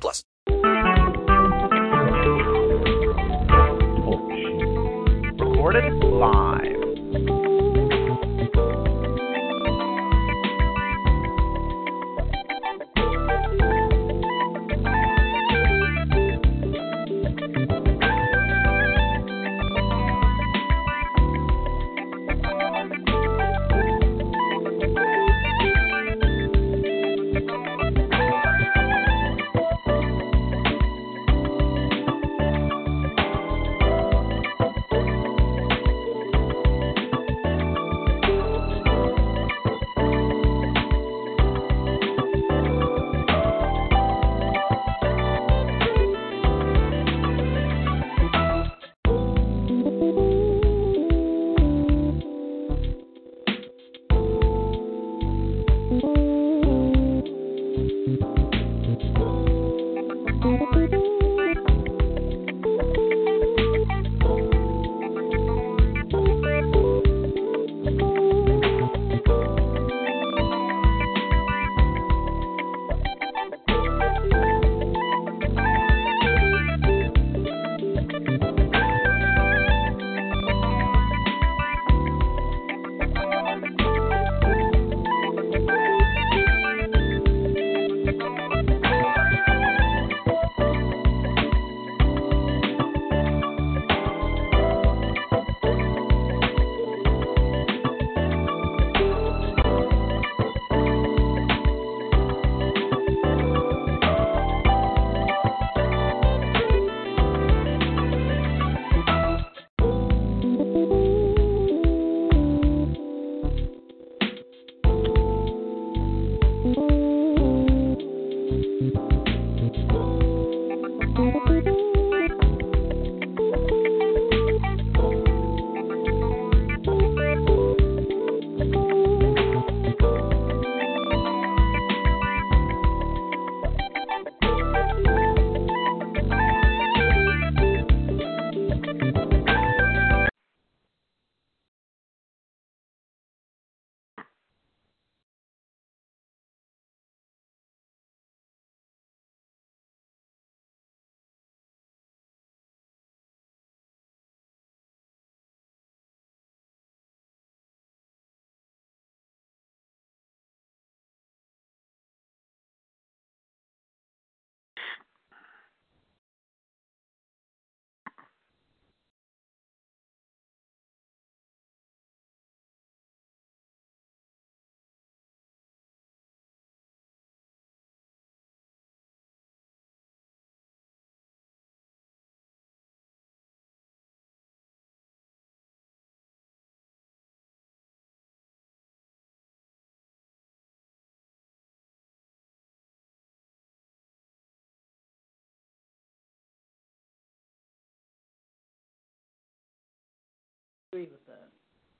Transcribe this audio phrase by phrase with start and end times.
[0.00, 0.24] plus.
[5.38, 6.41] Recorded live.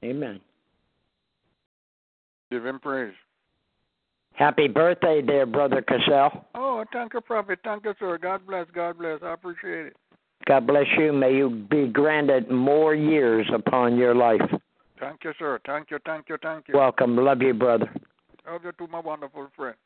[0.04, 0.40] Amen.
[2.50, 3.14] Give him praise.
[4.34, 6.44] Happy birthday, dear brother Cassell.
[6.54, 7.60] Oh, thank you, Prophet.
[7.64, 8.18] Thank you, sir.
[8.18, 8.66] God bless.
[8.74, 9.20] God bless.
[9.22, 9.96] I appreciate it.
[10.46, 11.12] God bless you.
[11.12, 14.40] May you be granted more years upon your life.
[14.98, 15.60] Thank you, sir.
[15.64, 16.76] Thank you, thank you, thank you.
[16.76, 17.16] Welcome.
[17.16, 17.90] Love you, brother.
[18.50, 19.76] Love you too, my wonderful friend.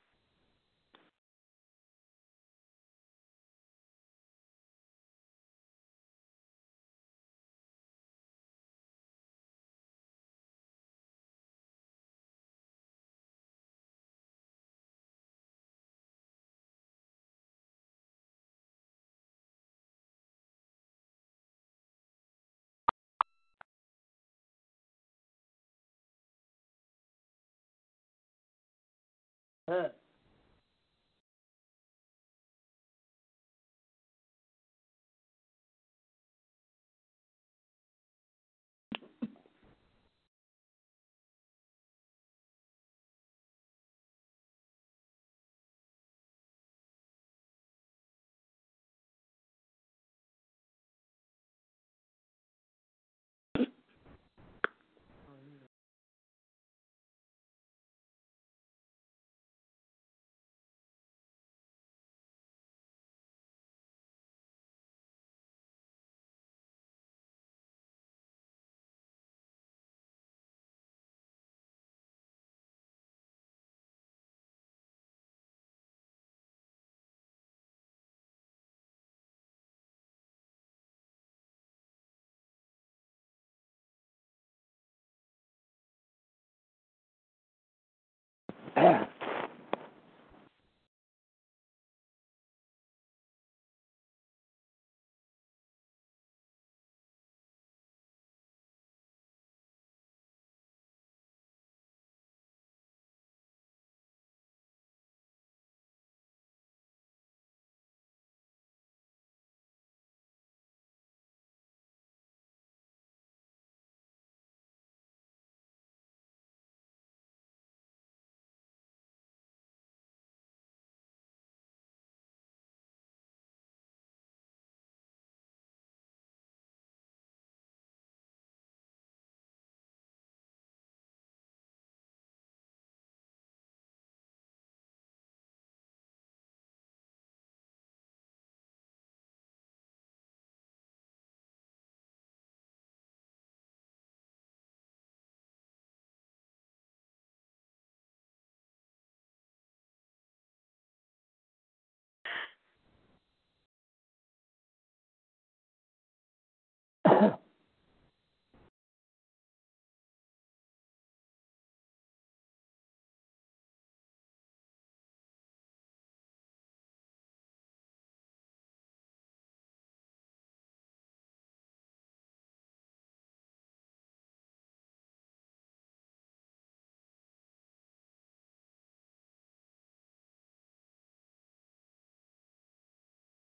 [29.69, 29.96] Huh.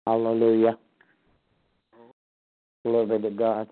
[0.08, 0.78] Hallelujah.
[2.86, 3.70] Glory to God.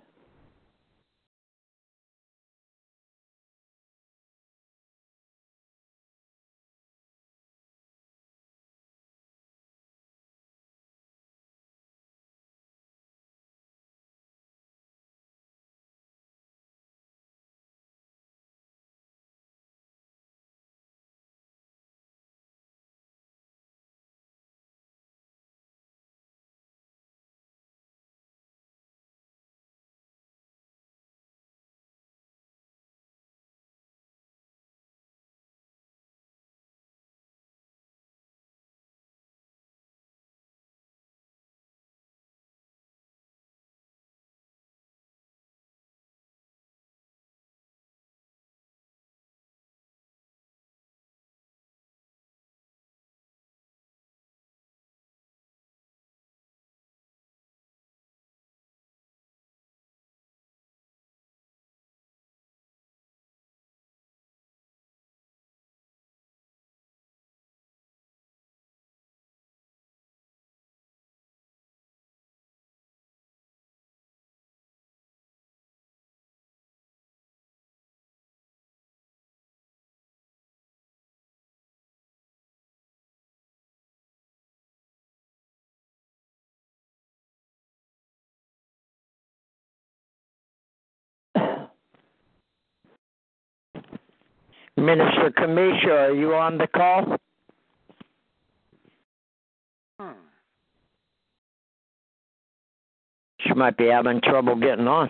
[94.86, 97.18] Minister Kamisha, are you on the call?
[100.00, 100.12] Hmm.
[103.40, 105.10] She might be having trouble getting on.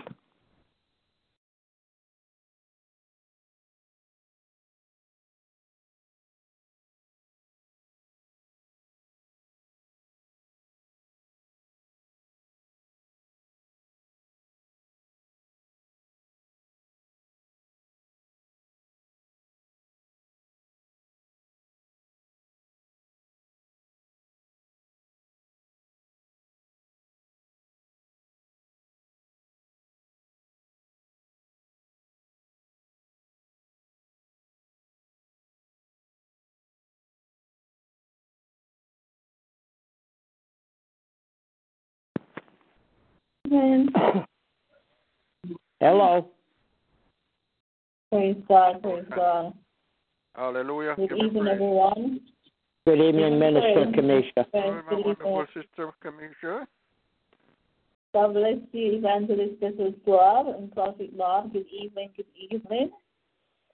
[43.46, 43.90] Amen.
[45.80, 46.28] Hello.
[48.12, 49.54] Praise God, praise God.
[50.36, 50.96] Hallelujah.
[50.96, 52.22] Good Give evening, everyone.
[52.86, 54.52] Good evening, Minister Kamisha.
[54.52, 55.16] Praise Lord, my good evening.
[55.22, 56.66] wonderful sister Kamisha.
[58.14, 61.52] God bless you, Evangelist Joseph Schwab and Prophet Lord.
[61.52, 62.92] Good evening, good evening.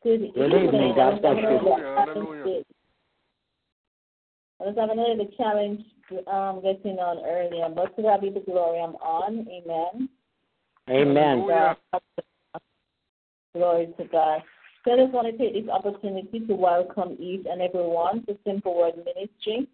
[0.03, 1.75] Good, Good evening, God bless you.
[1.95, 2.63] Hallelujah,
[4.61, 4.61] hallelujah.
[4.61, 5.81] I was having a little challenge
[6.27, 9.47] um, getting on earlier, but to God be the glory, I'm on.
[9.47, 10.09] Amen.
[10.89, 11.39] Amen.
[11.39, 11.77] Hallelujah.
[13.53, 14.41] Glory to God.
[14.83, 18.77] So I just want to take this opportunity to welcome each and everyone to Simple
[18.77, 19.67] Word Ministry.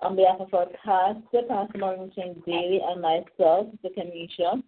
[0.00, 3.90] On behalf of our pastor, Pastor Morgan King Daly, and myself, Mr.
[3.96, 4.62] Kamisha,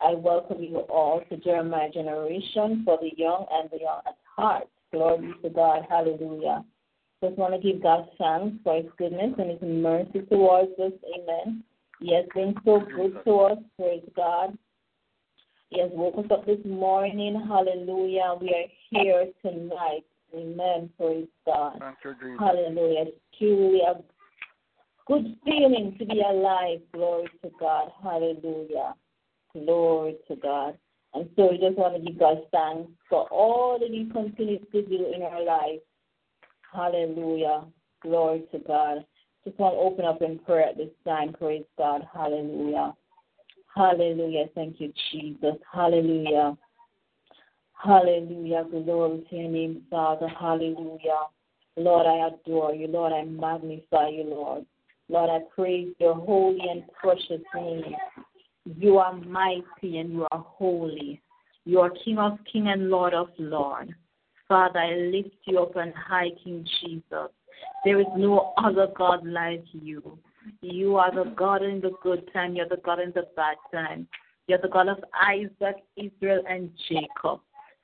[0.00, 4.68] I welcome you all to Jeremiah Generation for the young and the young at heart.
[4.90, 5.86] Glory to God.
[5.88, 6.64] Hallelujah.
[7.22, 10.92] Just want to give God thanks for His goodness and His mercy towards us.
[11.18, 11.62] Amen.
[12.00, 13.58] He has been so good to us.
[13.76, 14.56] Praise God.
[15.68, 17.40] He has woke us up this morning.
[17.46, 18.34] Hallelujah.
[18.40, 20.04] We are here tonight.
[20.34, 20.88] Amen.
[20.96, 21.78] Praise God.
[21.78, 22.40] Thank you, Jesus.
[22.40, 23.04] Hallelujah.
[23.08, 24.00] It's truly a
[25.06, 26.80] good feeling to be alive.
[26.94, 27.90] Glory to God.
[28.02, 28.94] Hallelujah.
[29.52, 30.78] Glory to God.
[31.12, 34.82] And so we just want to give God thanks for all that He continues to
[34.82, 35.82] do in our lives.
[36.72, 37.64] Hallelujah.
[38.02, 39.04] Glory to God.
[39.44, 41.32] Just want to open up in prayer at this time.
[41.32, 42.06] Praise God.
[42.12, 42.94] Hallelujah.
[43.74, 44.46] Hallelujah.
[44.54, 45.56] Thank you, Jesus.
[45.72, 46.56] Hallelujah.
[47.72, 48.64] Hallelujah.
[48.70, 50.28] Glory to your name, Father.
[50.28, 51.26] Hallelujah.
[51.76, 52.88] Lord, I adore you.
[52.88, 54.66] Lord, I magnify you, Lord.
[55.08, 57.94] Lord, I praise your holy and precious name.
[58.78, 61.22] You are mighty and you are holy.
[61.64, 63.92] You are King of kings and Lord of lords.
[64.50, 67.30] Father, I lift you up and high, King Jesus.
[67.84, 70.18] There is no other God like you.
[70.60, 72.56] You are the God in the good time.
[72.56, 74.08] You're the God in the bad time.
[74.48, 77.42] You're the God of Isaac, Israel, and Jacob.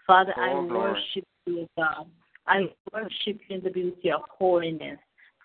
[0.08, 0.94] Father, I Oh, Lord.
[0.96, 2.10] worship you, God.
[2.48, 4.98] I worship you in the beauty of holiness.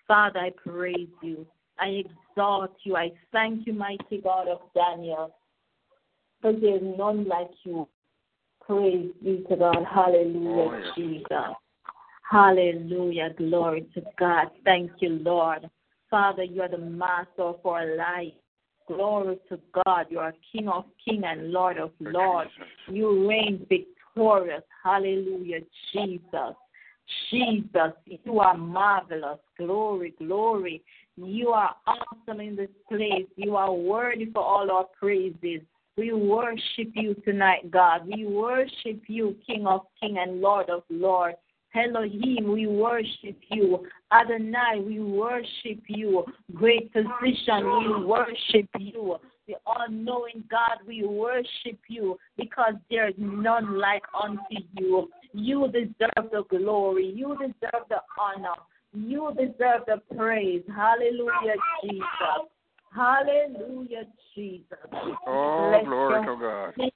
[0.08, 1.46] Father, I praise you.
[1.78, 2.96] I exalt you.
[2.96, 5.36] I thank you, mighty God of Daniel.
[6.40, 7.86] For there is none like you.
[8.66, 9.84] Praise be to God.
[9.84, 10.92] Hallelujah, Oh.
[10.94, 11.56] Jesus.
[12.30, 13.34] Hallelujah.
[13.36, 14.50] Glory to God.
[14.64, 15.68] Thank you, Lord.
[16.10, 18.32] Father, you are the master of our life.
[18.86, 20.06] Glory to God.
[20.10, 22.50] You are King of King and Lord of Lord Lords.
[22.88, 24.62] You reign victorious.
[24.82, 25.60] Hallelujah,
[25.92, 26.54] Jesus.
[27.30, 29.38] Jesus, you are marvelous.
[29.58, 30.82] Glory, glory.
[31.16, 33.26] You are awesome in this place.
[33.36, 35.60] You are worthy for all our praises.
[35.96, 38.06] We worship you tonight, God.
[38.06, 41.34] We worship you, King of King and Lord of Lord.
[41.74, 43.86] Elohim, we worship you.
[44.10, 46.24] Adonai, we worship you.
[46.54, 49.16] Great physician, we worship you.
[49.46, 55.10] The all knowing God, we worship you because there is none like unto you.
[55.34, 57.12] You deserve the glory.
[57.14, 58.54] You deserve the honor.
[58.94, 60.62] You deserve the praise.
[60.74, 62.48] Hallelujah, Jesus.
[62.94, 64.78] Hallelujah, Jesus.
[65.26, 66.72] Oh, Bless glory to God.
[66.76, 66.90] name.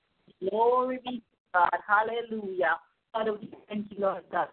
[0.50, 1.22] Glory be to
[1.54, 1.78] God.
[1.86, 2.76] Hallelujah.
[3.12, 4.48] Father, we thank you, Lord God.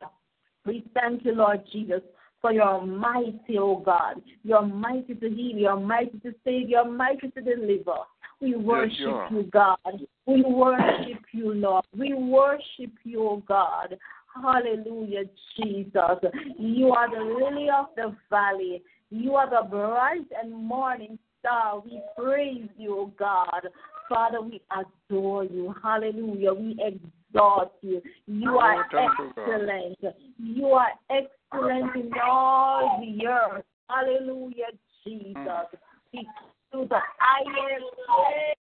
[0.65, 2.01] We thank you, Lord Jesus,
[2.41, 4.21] for your mighty, oh God.
[4.43, 7.97] You're mighty to heal, you're mighty to save, you're mighty to deliver.
[8.39, 9.77] We worship you you, God.
[10.25, 11.85] We worship you, Lord.
[11.97, 13.97] We worship you, oh God.
[14.33, 15.23] Hallelujah,
[15.57, 16.31] Jesus.
[16.57, 18.81] You are the lily of the valley.
[19.09, 21.81] You are the bright and morning star.
[21.83, 23.67] We praise you, oh God.
[24.09, 25.73] Father, we adore you.
[25.83, 26.53] Hallelujah.
[26.53, 28.01] We exalt you.
[28.27, 29.09] You are you, God.
[29.37, 30.15] excellent.
[30.37, 33.65] You are excellent in all the earth.
[33.89, 34.71] Hallelujah,
[35.05, 35.35] Jesus.
[35.35, 35.65] Mm.
[36.13, 36.27] We
[36.71, 38.55] to the highest place.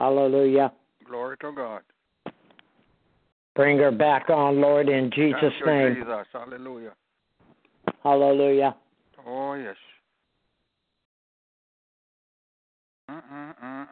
[0.00, 0.72] Hallelujah.
[1.04, 1.82] Glory to God.
[3.54, 5.94] Bring her back on, Lord, in Jesus' Thank you, name.
[5.96, 6.26] Jesus.
[6.32, 6.92] Hallelujah.
[8.02, 8.76] Hallelujah.
[9.26, 9.76] Oh, yes.
[13.10, 13.86] Mm-mm-mm-mm.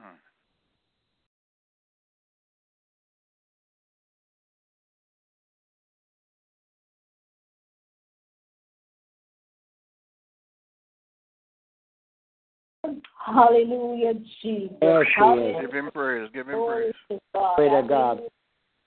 [13.26, 14.76] Hallelujah, Jesus.
[14.80, 15.14] There she is.
[15.16, 15.60] Hallelujah.
[15.60, 16.28] Give him praise.
[16.32, 17.20] Give him Glory praise.
[17.20, 17.56] to God.
[17.56, 18.20] Glory to God.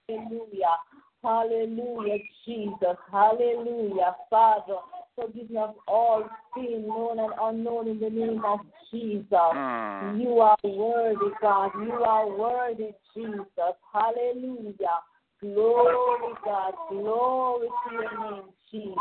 [0.10, 0.77] Hallelujah.
[1.24, 2.98] Hallelujah, Jesus.
[3.10, 4.15] Hallelujah.
[4.29, 4.75] Father,
[5.15, 8.60] forgive of all sin, known and unknown, in the name of
[8.91, 9.27] Jesus.
[9.31, 10.22] Mm.
[10.22, 11.72] You are worthy, God.
[11.75, 13.75] You are worthy, Jesus.
[13.93, 15.00] Hallelujah.
[15.39, 16.74] Glory, God.
[16.89, 18.98] Glory to your name, Jesus.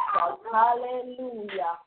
[0.52, 1.78] Hallelujah.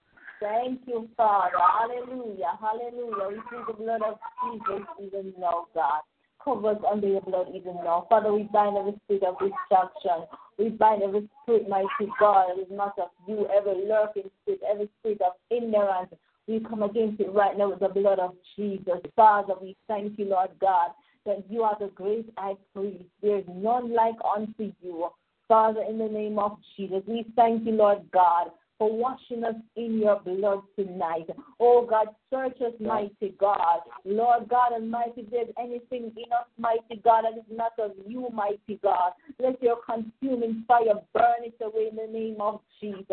[0.42, 1.56] Thank you, Father.
[1.58, 2.60] Hallelujah.
[2.60, 3.30] Hallelujah.
[3.30, 6.02] We plead the blood of Jesus even now, God.
[6.46, 8.06] Covers under your blood even now.
[8.08, 10.28] Father, we bind every spirit of destruction.
[10.60, 14.88] We bind every spirit, mighty God, that is not of you, every lurking spirit, every
[15.00, 16.14] spirit of ignorance.
[16.48, 19.00] We come against it right now with the blood of Jesus.
[19.16, 20.92] Father, we thank you, Lord God,
[21.26, 23.06] that you are the great high priest.
[23.24, 25.10] There is none like unto you.
[25.48, 30.00] Father, in the name of Jesus, we thank you, Lord God, for washing us in
[30.00, 31.30] your blood tonight.
[31.60, 33.80] Oh God, search us, mighty God.
[34.04, 38.28] Lord God Almighty, if there's anything in us, mighty God, that is not of you,
[38.34, 43.08] mighty God, let your consuming fire burn it away in the name of Jesus.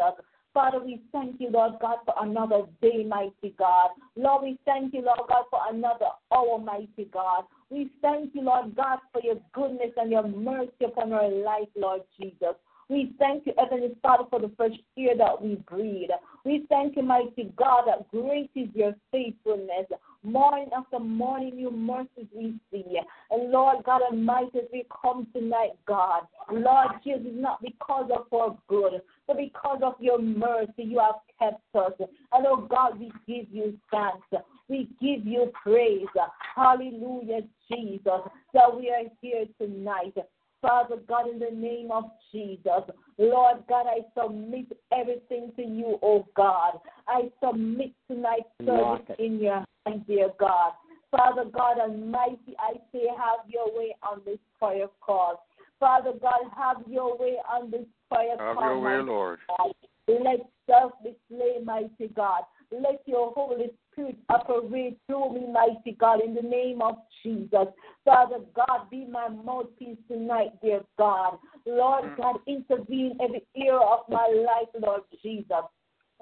[0.54, 3.88] Father, we thank you, Lord God, for another day, mighty God.
[4.16, 7.44] Lord, we thank you, Lord God, for another hour, mighty God.
[7.70, 12.02] We thank you, Lord God, for your goodness and your mercy upon our life, Lord
[12.20, 12.54] Jesus.
[12.88, 16.10] We thank you, Heavenly Father, for the fresh air that we breathe.
[16.44, 19.86] We thank you, mighty God, that great is your faithfulness.
[20.22, 22.98] Morning after morning, your mercies we see.
[23.30, 28.56] And Lord God Almighty, as we come tonight, God, Lord Jesus, not because of our
[28.68, 31.92] good, but because of your mercy, you have kept us.
[32.32, 34.26] And oh God, we give you thanks.
[34.68, 36.06] We give you praise.
[36.54, 38.20] Hallelujah, Jesus,
[38.52, 40.14] that we are here tonight.
[40.62, 42.82] Father God, in the name of Jesus,
[43.18, 44.66] Lord God, I submit
[44.96, 46.78] everything to you, oh God.
[47.08, 50.72] I submit tonight's Lock service in your hands, dear God.
[51.10, 55.44] Father God Almighty, I say, have your way on this prayer call.
[55.80, 58.62] Father God, have your way on this prayer Have call.
[58.62, 59.38] Have your way, Lord.
[59.58, 59.72] God.
[60.06, 62.42] Let self display, mighty God.
[62.72, 67.68] Let your Holy Spirit operate through me, mighty God, in the name of Jesus.
[68.04, 71.38] Father God, be my mouthpiece tonight, dear God.
[71.66, 72.16] Lord mm.
[72.16, 75.64] God, intervene every area of my life, Lord Jesus.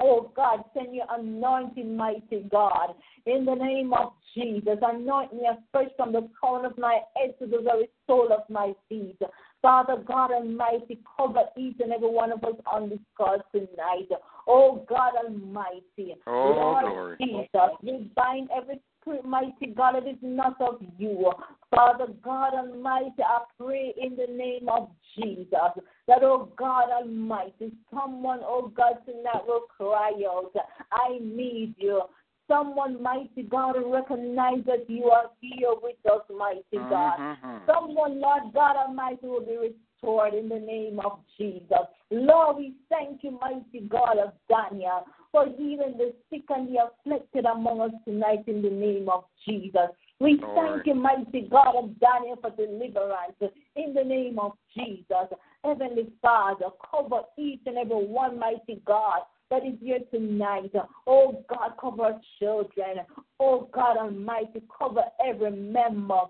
[0.03, 2.95] Oh God, send your anointing, mighty God,
[3.27, 4.79] in the name of Jesus.
[4.83, 8.73] Anoint me afresh from the crown of my head to the very sole of my
[8.89, 9.19] feet.
[9.63, 14.09] Father God Almighty, cover each and every one of us on this call tonight.
[14.47, 17.17] Oh God Almighty, Oh, Lord glory.
[17.21, 21.31] Jesus, we bind every spirit, mighty God, it is not of you.
[21.71, 25.51] Father God Almighty, I pray in the name of Jesus
[26.09, 30.53] that, oh God Almighty, someone, oh God, tonight will cry out,
[30.91, 32.03] I need you.
[32.51, 37.17] Someone, mighty God, recognize that you are here with us, mighty God.
[37.19, 37.59] Mm-hmm.
[37.65, 41.87] Someone, Lord God Almighty, will be restored in the name of Jesus.
[42.11, 47.45] Lord, we thank you, mighty God of Daniel, for healing the sick and the afflicted
[47.45, 49.91] among us tonight in the name of Jesus.
[50.19, 50.83] We Lord.
[50.83, 55.29] thank you, mighty God of Daniel, for deliverance in the name of Jesus.
[55.63, 60.73] Heavenly Father, cover each and every one, mighty God, that is here tonight.
[61.07, 63.05] Oh God, cover our children.
[63.39, 66.21] Oh God Almighty, cover every member,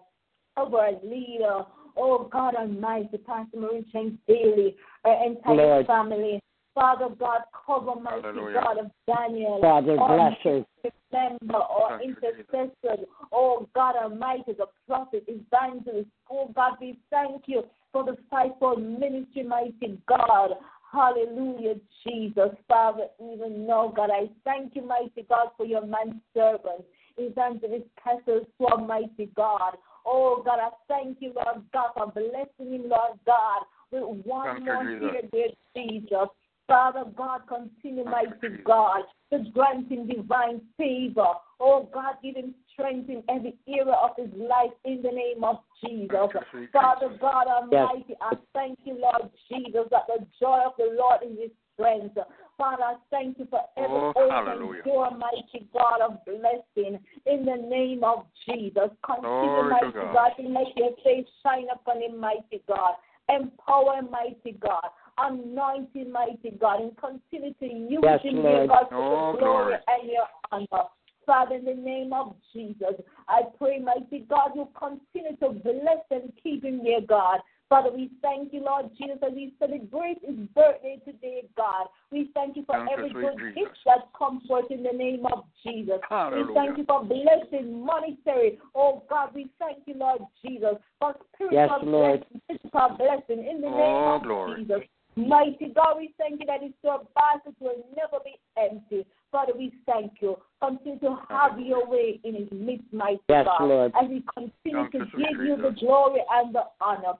[0.57, 1.63] cover our leader.
[1.97, 5.87] Oh God Almighty, Pastor Marie James Daly, our entire Lord.
[5.87, 6.41] family.
[6.75, 8.61] Father God, cover mighty Hallelujah.
[8.63, 9.61] God of Daniel.
[9.61, 10.65] Father, Oh, bless her.
[11.13, 17.43] Remember or Thank you, intercessor, oh God Almighty, the prophet, evangelist, oh God, we thank
[17.47, 20.53] you for the fivefold ministry, mighty God.
[20.93, 26.85] Hallelujah, Jesus, Father, even now, God, I thank you, mighty God, for your man servant,
[27.17, 29.77] evangelist Pastor Swam, mighty God.
[30.05, 34.85] Oh God, I thank you, Lord God, for blessing him, Lord God, with one more
[34.85, 36.29] year, dear Jesus.
[36.67, 38.63] Father God, continue, mighty.
[38.65, 41.35] God, to grant him divine favor.
[41.59, 45.59] Oh God, give him strength in every era of his life in the name of
[45.85, 46.09] Jesus.
[46.11, 50.73] Thank you, sweet Father God Almighty, I thank you, Lord Jesus, that the joy of
[50.79, 52.17] the Lord is his strength.
[52.59, 54.83] Father, I thank you for every Oh, open hallelujah.
[54.83, 58.91] door, mighty God of blessing in the name of Jesus.
[59.05, 60.13] Continue, Glory to mighty God.
[60.15, 62.95] God, to make your face shine upon him, mighty God.
[63.29, 64.85] Empower mighty God.
[65.19, 68.69] Anointing, mighty God, and continue to use Yes, him, dear Lord.
[68.69, 69.75] God, for Oh, the glory glory.
[69.89, 70.89] and your honor.
[71.31, 72.95] Father, in the name of Jesus,
[73.29, 77.39] I pray, mighty God, you continue to bless and keep him, dear God.
[77.69, 81.87] Father, we thank you, Lord Jesus, as we celebrate his birthday today, God.
[82.11, 83.55] We thank you for Thank every good Jesus.
[83.55, 86.01] gift that comes forth in the name of Jesus.
[86.11, 88.59] We thank you for blessing monetary.
[88.75, 92.21] Oh God, we thank you, Lord Jesus, for spiritual Yes, Lord.
[92.23, 94.65] blessing, physical blessing in the Oh, name of glory.
[94.65, 94.81] Jesus.
[95.17, 99.07] Mighty God, we thank you that his store basket will never be empty.
[99.33, 100.37] Father, we thank you.
[100.63, 103.67] Continue to have your way in his midst, mighty Yes, God.
[103.67, 103.93] Lord.
[104.01, 107.15] As we continue Thank to give you the glory and the honor.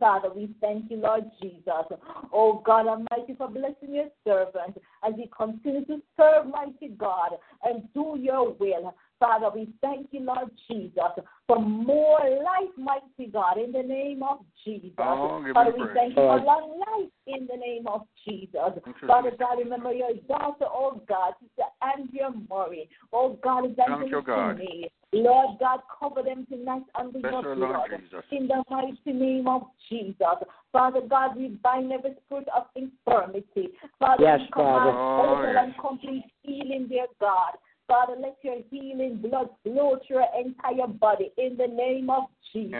[0.00, 1.62] Father, we thank you, Lord Jesus.
[2.32, 7.82] Oh God Almighty, for blessing your servant as he continues to serve, mighty God, and
[7.94, 8.94] do your will.
[9.22, 14.38] Father, we thank you, Lord Jesus, for more life, mighty God, in the name of
[14.64, 14.90] Jesus.
[14.98, 15.94] Oh, Father, we praise.
[15.94, 18.82] thank you for long life in the name of Jesus.
[19.06, 22.88] Father God, remember your daughter, oh God, Sister Andrea Murray.
[23.12, 24.58] Oh God, is Thank you, God.
[24.58, 24.90] me.
[25.12, 27.90] Lord God, cover them tonight under Bless your her, blood.
[28.32, 30.16] In the mighty name of Jesus.
[30.72, 33.68] Father God, we bind every spirit of infirmity.
[34.00, 34.98] Father, Yes, we command Father.
[34.98, 35.64] Oh, total yes.
[35.64, 37.52] and complete healing, dear God.
[37.88, 42.72] Father, let your healing blood flow through your entire body in the name of Jesus.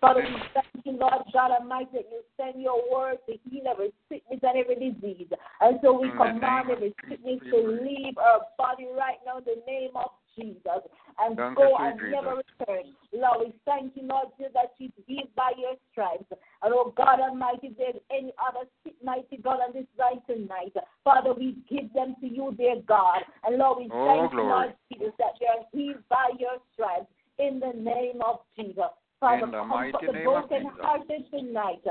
[0.00, 3.92] Father, we thank you, Lord God Almighty, that you send your word to heal every
[4.08, 5.28] sickness and every disease.
[5.60, 9.62] And so we In command every sickness to leave our body right now in the
[9.66, 10.86] name of Jesus
[11.18, 12.14] and Thank go you, and Jesus.
[12.14, 12.94] never return.
[13.12, 16.30] Lord, we thank you, Lord, Jesus, that she's healed by your stripes.
[16.62, 20.74] And oh God Almighty, if there's any other sick, mighty God, on this line tonight,
[21.02, 23.22] Father, we give them to you, dear God.
[23.44, 24.42] And Lord, we Oh, thank you.
[24.42, 28.90] Lord Jesus, that you're healed by your stripes in the name of Jesus.
[29.20, 30.78] Father, In the mighty the name of broken Jesus.
[30.80, 31.82] hearted tonight.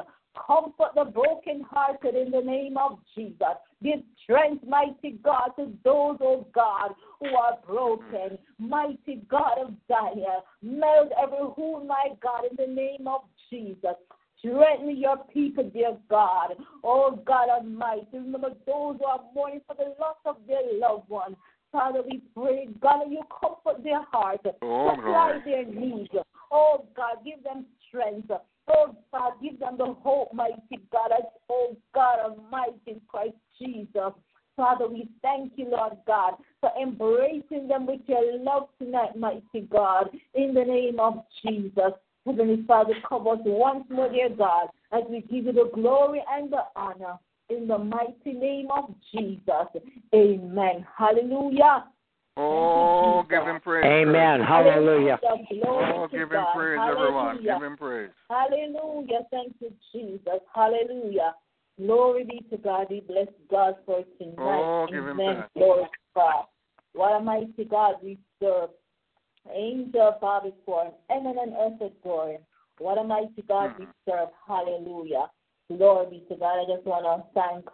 [0.45, 3.57] Comfort the broken hearted in the name of Jesus.
[3.83, 8.37] Give strength, mighty God, to those, oh God, who are broken.
[8.59, 13.95] Mighty God of Daniel, melt every wound, my God, in the name of Jesus.
[14.39, 16.55] Strengthen your people, dear God.
[16.83, 21.35] Oh God Almighty, remember those who are mourning for the loss of their loved one.
[21.71, 26.09] Father, we pray, God, you comfort their heart, Oh, supply their needs.
[26.51, 28.31] Oh God, give them strength.
[28.69, 31.11] Oh God, give them the hope, mighty God,
[31.49, 34.13] oh God Almighty in Christ Jesus.
[34.57, 40.09] Father, we thank you, Lord God, for embracing them with your love tonight, mighty God,
[40.33, 41.93] in the name of Jesus.
[42.25, 46.51] Heavenly Father, cover us once more, dear God, as we give you the glory and
[46.51, 47.19] the honor.
[47.49, 49.83] In the mighty name of Jesus.
[50.13, 50.85] Amen.
[50.97, 51.85] Hallelujah.
[52.39, 53.83] Oh, give him praise.
[53.83, 54.41] Amen.
[54.41, 55.19] Hallelujah.
[55.21, 55.59] church.
[55.65, 57.37] Oh, give him praise, everyone.
[57.37, 57.53] Hallelujah.
[57.53, 58.09] Give him praise.
[58.29, 59.19] Hallelujah.
[59.31, 60.41] Thank you, Jesus.
[60.53, 61.33] Hallelujah.
[61.79, 62.87] Glory be to God.
[62.89, 64.35] We bless God for tonight.
[64.37, 65.35] Oh, give him Amen.
[65.35, 65.49] thanks.
[65.55, 66.45] Glory to God.
[66.93, 68.69] What a mighty God we serve.
[69.51, 70.93] Angel bow before him.
[71.09, 72.41] Heaven and earth adore him.
[72.77, 73.91] What a mighty God we hmm.
[74.07, 74.29] serve.
[74.47, 75.27] Hallelujah.
[75.75, 76.61] Glory be to God.
[76.61, 77.65] I just want to thank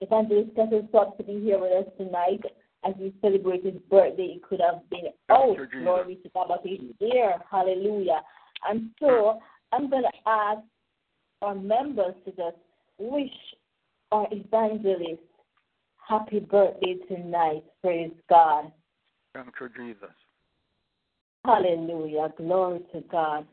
[0.00, 2.42] Evangelist Kessel Scott to be here with us tonight
[2.86, 4.36] as we celebrate his birthday.
[4.36, 5.56] It could have been out.
[5.56, 5.82] Jesus.
[5.82, 7.34] Glory to God, but he's here.
[7.50, 8.20] Hallelujah.
[8.68, 9.38] And so
[9.72, 10.60] I'm going to ask
[11.42, 12.56] our members to just
[12.98, 13.30] wish
[14.12, 15.22] our evangelist
[16.08, 17.64] happy birthday tonight.
[17.82, 18.70] Praise God.
[19.34, 20.14] Thank you, Jesus.
[21.44, 22.32] Hallelujah.
[22.36, 23.46] Glory to God.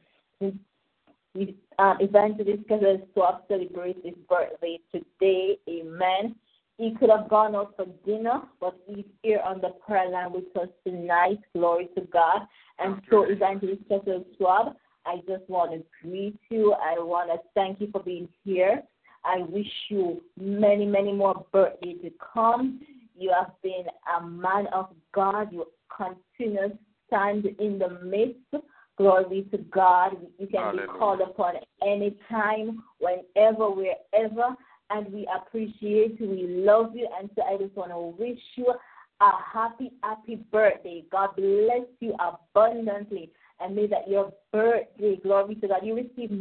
[1.33, 5.57] We, uh, Evangelist Kessel Swab celebrates his birthday today.
[5.69, 6.35] Amen.
[6.81, 10.45] He could have gone out for dinner, but he's here on the prayer line with
[10.59, 11.37] us tonight.
[11.53, 12.39] Glory to God.
[12.79, 13.21] And so.
[13.29, 16.73] Evangelist Kessel Swab, I just want to greet you.
[16.73, 18.81] I want to thank you for being here.
[19.23, 22.81] I wish you many, many more birthdays to come.
[23.15, 23.85] You have been
[24.17, 25.49] a man of God.
[25.51, 28.65] You continue to stand in the midst.
[28.97, 30.17] Glory to God.
[30.39, 34.55] You can be called upon anytime, whenever, wherever.
[34.93, 36.29] And we appreciate you.
[36.29, 37.07] We love you.
[37.19, 38.73] And so I just want to wish you
[39.21, 41.03] a happy, happy birthday.
[41.11, 43.31] God bless you abundantly.
[43.59, 46.31] And may that your birthday, glory to God, you receive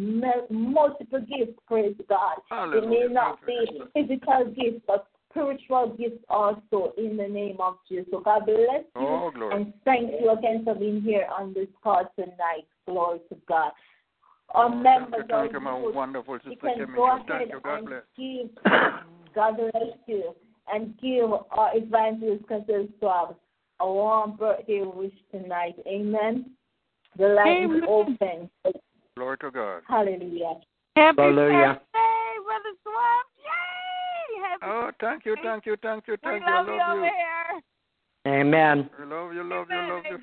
[0.51, 2.39] multiple gifts, praise God.
[2.75, 8.07] It may not be physical gifts, but spiritual gifts also in the name of Jesus.
[8.11, 8.85] So God bless you.
[8.97, 9.31] Oh.
[9.53, 12.67] And thank you again for being here on this call tonight.
[12.87, 13.73] Glory to God.
[14.53, 15.95] Our Oh, members thank you, are thank you, my good.
[15.95, 17.61] wonderful You sister can go ahead you.
[17.63, 18.03] God and bless.
[18.17, 18.51] give,
[19.35, 20.35] God bless you,
[20.73, 23.37] and give our evangelist Kessel Swab
[23.81, 25.77] a warm birthday wish tonight.
[25.87, 26.51] Amen.
[27.17, 28.51] The line is open.
[29.17, 29.83] Glory to God.
[29.87, 30.55] Hallelujah.
[30.97, 31.75] Happy Hallelujah.
[31.75, 33.27] birthday, Brother Swab.
[33.39, 34.43] Yay!
[34.43, 36.53] Happy Oh, thank you, thank you, thank you, we thank you.
[36.53, 37.11] love I you love over you.
[38.25, 38.35] here.
[38.35, 38.91] Amen.
[38.99, 40.19] I love you, love you, Amen, love you.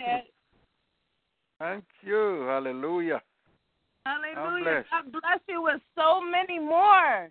[1.59, 2.45] Thank you.
[2.47, 3.21] Hallelujah.
[4.07, 4.63] Hallelujah.
[4.63, 4.85] bless.
[4.91, 7.29] God bless you with so many more.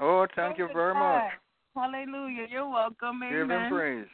[0.00, 1.22] Oh, thank you very God.
[1.22, 1.32] much.
[1.74, 2.46] Hallelujah.
[2.50, 3.22] You're welcome.
[3.22, 3.30] Amen.
[3.38, 4.06] Give him praise.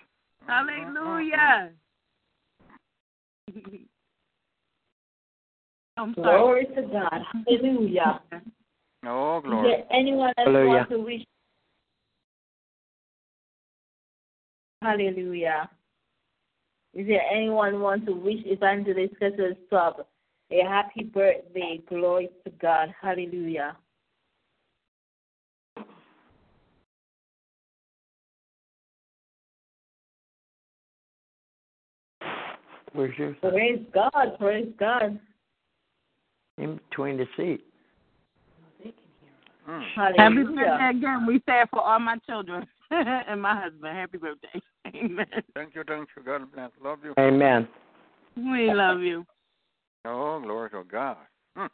[0.47, 1.71] Hallelujah.
[3.51, 3.77] Mm-hmm.
[5.99, 6.41] I'm sorry.
[6.41, 7.23] Glory to God.
[7.47, 8.21] Hallelujah.
[9.05, 9.71] Oh, Is glory.
[9.71, 10.69] there anyone else Hallelujah.
[10.69, 11.23] want to wish?
[14.81, 15.71] Hallelujah.
[16.95, 20.07] Is there anyone want to wish Evangelist Kessel Swab
[20.61, 21.81] a happy birthday?
[21.89, 22.95] Glory to God.
[23.01, 23.77] Hallelujah.
[32.93, 33.37] Where's yours?
[33.41, 34.39] Praise God.
[34.39, 35.19] Praise God.
[36.59, 37.65] In between the seat.
[39.69, 39.85] Mm.
[39.95, 40.45] Happy Hallelujah.
[40.45, 41.27] birthday again.
[41.27, 43.97] We say it for all my children and my husband.
[43.97, 44.61] Happy birthday.
[44.95, 45.27] Amen.
[45.55, 46.23] Thank you, thank you.
[46.23, 46.71] God bless.
[46.83, 47.15] Love you.
[47.19, 47.69] Amen.
[48.37, 49.25] We love you.
[50.05, 51.17] Oh, glory to God.
[51.57, 51.69] Mm.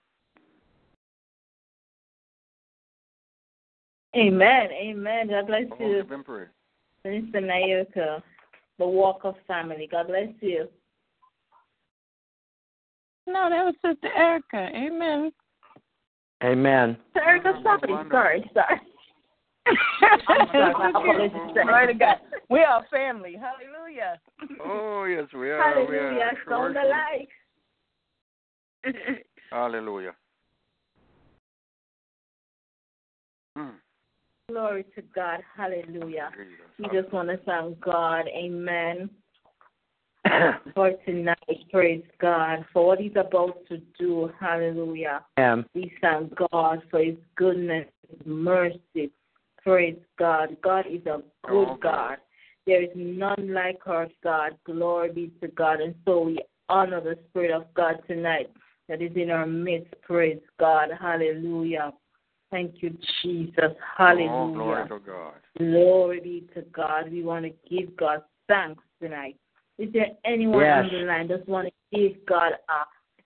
[4.17, 4.69] Amen.
[4.71, 5.29] Amen.
[5.29, 6.25] God bless Oh, you, give him.
[7.05, 8.23] Minister Nayoka,
[8.79, 9.89] the Walker family.
[9.91, 10.69] God bless you.
[13.27, 14.69] No, that was Sister Erica.
[14.77, 15.33] Amen.
[16.43, 16.97] Amen.
[17.15, 18.11] Sister Erica, sorry, Wonderful.
[18.11, 18.81] sorry, sorry.
[21.89, 22.17] To God.
[22.51, 23.37] We are family.
[23.39, 24.19] Hallelujah.
[24.65, 25.87] Oh, yes, we are.
[25.87, 26.25] We Hallelujah.
[26.25, 26.31] are.
[26.45, 26.83] Sure, Sound sure.
[26.83, 27.29] alike.
[29.51, 30.15] Hallelujah.
[33.57, 33.73] Mm.
[34.49, 35.41] Glory to God.
[35.57, 36.31] Hallelujah.
[36.37, 36.93] Jesus.
[36.93, 38.27] We just want to thank God.
[38.29, 39.11] Amen.
[40.75, 41.39] For tonight,
[41.71, 42.65] praise God.
[42.73, 44.31] For what He's about to do.
[44.39, 45.25] Hallelujah.
[45.39, 45.65] Amen.
[45.75, 49.11] We thank God for His goodness, His mercy.
[49.63, 50.57] Praise God.
[50.63, 51.81] God is a good Oh, God.
[51.81, 52.19] God.
[52.67, 54.53] There is none like our God.
[54.65, 55.81] Glory be to God.
[55.81, 58.51] And so we honor the Spirit of God tonight
[58.89, 59.95] that is in our midst.
[60.03, 60.89] Praise God.
[60.99, 61.93] Hallelujah.
[62.51, 63.55] Thank you, Jesus.
[63.59, 64.55] Oh, Hallelujah.
[64.55, 65.35] glory to God.
[65.59, 67.11] Glory be to God.
[67.13, 69.37] We want to give God thanks tonight.
[69.79, 70.85] Is there anyone Yes.
[70.87, 72.85] on the line that want to give God a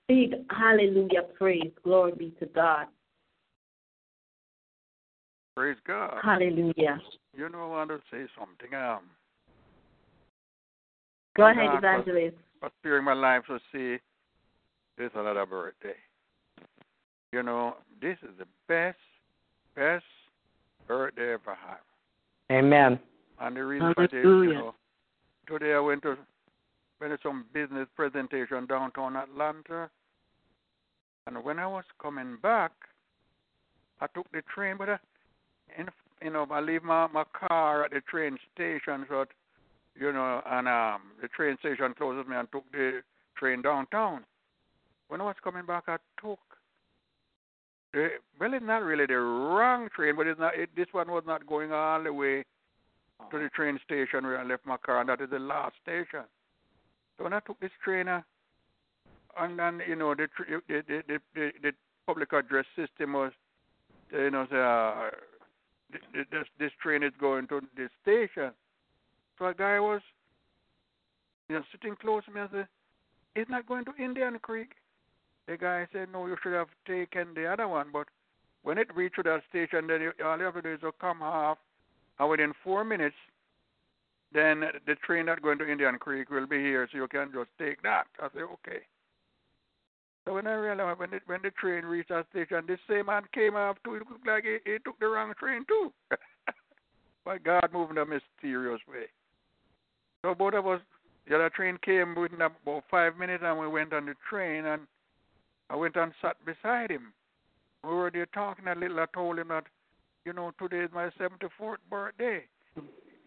[0.09, 1.73] big hallelujah praise?
[1.83, 2.89] Glory be to God.
[5.57, 6.19] Praise God.
[6.23, 7.01] Hallelujah.
[7.37, 8.75] You know, I want to say something.
[8.75, 9.03] Um,
[11.37, 12.37] Go ahead, God, evangelist.
[12.61, 13.99] but during my life to see
[14.99, 15.95] this another birthday.
[17.33, 18.99] You know, this is the best,
[19.75, 20.05] best
[20.87, 22.55] birthday ever had.
[22.55, 22.99] Amen.
[23.41, 24.75] And the reason for this, you know,
[25.49, 26.17] today I went to
[27.01, 29.91] went to some business presentation downtown Atlanta,
[31.27, 32.73] and when I was coming back,
[34.01, 34.99] I took the train, but I,
[35.79, 35.89] in,
[36.23, 39.25] you know, I leave my my car at the train station, so
[39.99, 43.01] you know, and um, the train station closes me, and took the
[43.37, 44.25] train downtown.
[45.13, 46.39] When I was coming back, I took
[47.93, 48.09] the
[48.41, 50.55] well, it's not really the wrong train, but it's not.
[50.59, 52.47] It, this one was not going all the way
[53.31, 56.25] to the train station where I left my car, and that is the last station.
[57.19, 58.23] So when I took this train, uh,
[59.39, 61.73] and then you know the the the, the, the, the
[62.07, 63.33] public address system was,
[64.13, 65.11] you know, say, uh,
[65.93, 68.53] th- th- this this train is going to this station.
[69.39, 70.01] So a guy was,
[71.51, 72.69] you know, sitting close to me and said,
[73.37, 74.71] "It's not going to Indian Creek."
[75.47, 78.09] The guy said, "No, you should have taken the other one." But
[78.63, 81.19] when it reached that station, then you, all you have to do is to come
[81.19, 81.59] half,
[82.19, 83.17] and within four minutes,
[84.33, 87.51] then the train that's going to Indian Creek will be here, so you can just
[87.59, 88.07] take that.
[88.21, 88.83] I said, "Okay."
[90.25, 93.25] So when I realized when it, when the train reached that station, this same man
[93.35, 93.97] came off too.
[93.97, 95.93] It looked like he, he took the wrong train too.
[97.25, 99.07] but God moved in a mysterious way.
[100.23, 100.81] So both of us,
[101.29, 104.83] the other train came within about five minutes, and we went on the train, and
[105.73, 107.15] I went and sat beside him.
[107.83, 109.01] We were there talking a little.
[109.01, 109.65] I told him that,
[110.27, 112.43] you know, today is my 74th birthday.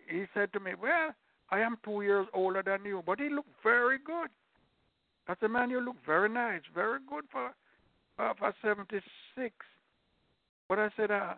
[0.08, 1.16] He said to me, Well,
[1.50, 4.30] I am two years older than you, but he looked very good.
[5.28, 7.52] I said, Man, you look very nice, very good for
[8.20, 9.02] uh, for 76.
[10.70, 11.34] But I said, uh,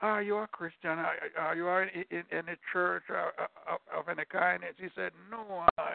[0.00, 0.90] Are you a Christian?
[0.90, 4.62] Are, are you in, in, in a church uh, of, of any kind?
[4.62, 5.94] And He said, No, I,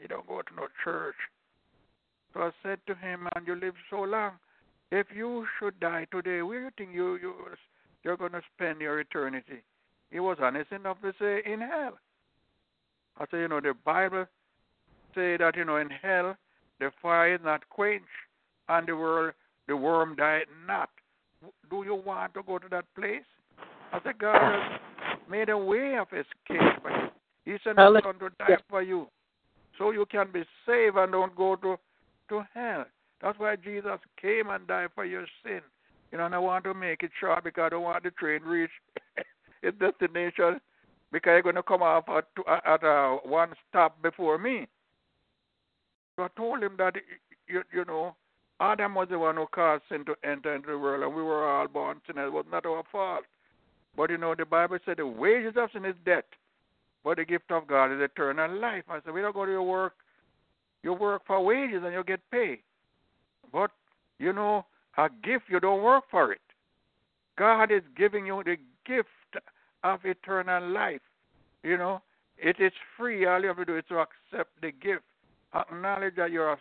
[0.00, 1.14] you don't go to no church.
[2.32, 4.32] So I said to him, "And you live so long.
[4.90, 7.34] If you should die today, where do you think you you
[8.04, 9.62] you're going to spend your eternity?"
[10.10, 11.98] He was honest enough to say, "In hell."
[13.18, 14.26] I said, "You know, the Bible
[15.14, 16.36] say that you know in hell
[16.78, 18.06] the fire is not quenched,
[18.68, 19.34] and the world
[19.66, 20.90] the worm died not.
[21.70, 23.24] Do you want to go to that place?"
[23.92, 27.10] I said, "God has made a way of escape for you.
[27.44, 29.10] He said, "I'm going to die for you."
[29.76, 31.78] So you can be saved and don't go to
[32.28, 32.84] to hell.
[33.20, 35.60] That's why Jesus came and died for your sin.
[36.12, 38.42] You know, and I want to make it short because I don't want the train
[38.42, 38.70] reach
[39.62, 40.60] its destination
[41.12, 42.26] because you're going to come off at,
[42.64, 44.66] at uh, one stop before me.
[46.16, 46.94] So I told him that,
[47.46, 48.14] you, you know,
[48.60, 51.48] Adam was the one who caused sin to enter into the world, and we were
[51.48, 52.28] all born sinners.
[52.28, 53.24] It was not our fault.
[53.96, 56.24] But, you know, the Bible said the wages of sin is death,
[57.04, 58.84] but the gift of God is eternal life.
[58.88, 59.94] I said, we don't go to your work
[60.82, 62.60] you work for wages and you get paid.
[63.52, 63.70] But,
[64.18, 66.40] you know, a gift, you don't work for it.
[67.38, 69.08] God is giving you the gift
[69.84, 71.00] of eternal life.
[71.62, 72.02] You know,
[72.36, 73.26] it is free.
[73.26, 75.04] All you have to do is to accept the gift.
[75.54, 76.58] Acknowledge that you're a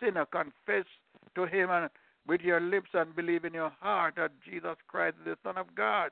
[0.00, 0.26] sinner.
[0.26, 0.86] Confess
[1.34, 1.90] to Him and
[2.26, 5.74] with your lips and believe in your heart that Jesus Christ is the Son of
[5.74, 6.10] God.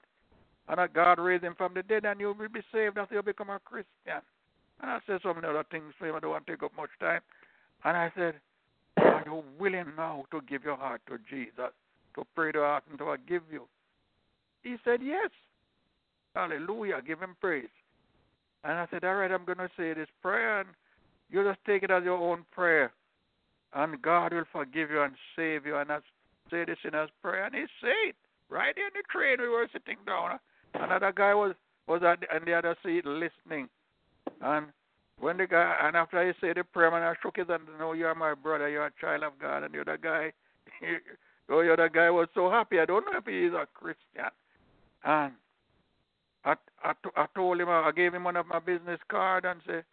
[0.68, 3.22] And that God raised him from the dead, and you will be saved after you
[3.22, 4.22] become a Christian.
[4.80, 6.14] And I said so many other things for.
[6.14, 7.20] I don't want to take up much time.
[7.84, 8.34] And I said,
[8.98, 11.72] Are you willing now to give your heart to Jesus,
[12.14, 13.66] to pray to ask Him to forgive you?
[14.62, 15.30] He said, Yes.
[16.34, 17.00] Hallelujah.
[17.06, 17.68] Give Him praise.
[18.64, 20.68] And I said, All right, I'm going to say this prayer, and
[21.30, 22.92] you just take it as your own prayer.
[23.74, 25.76] And God will forgive you and save you.
[25.76, 25.98] And I
[26.50, 27.44] say this in His prayer.
[27.44, 28.14] And He said,
[28.48, 30.38] Right in the train, we were sitting down.
[30.74, 31.54] Another guy was,
[31.86, 33.68] was at the, on the other seat listening.
[34.40, 34.66] And
[35.20, 37.92] when the guy, and after he said the prayer, and I shook his hand, no,
[37.92, 40.33] you're my brother, you're a child of God, and the other guy,
[41.50, 42.80] oh, the other guy was so happy.
[42.80, 44.30] I don't know if he is a Christian.
[45.04, 45.33] And
[46.44, 49.85] I, I, I told him, I gave him one of my business card and said,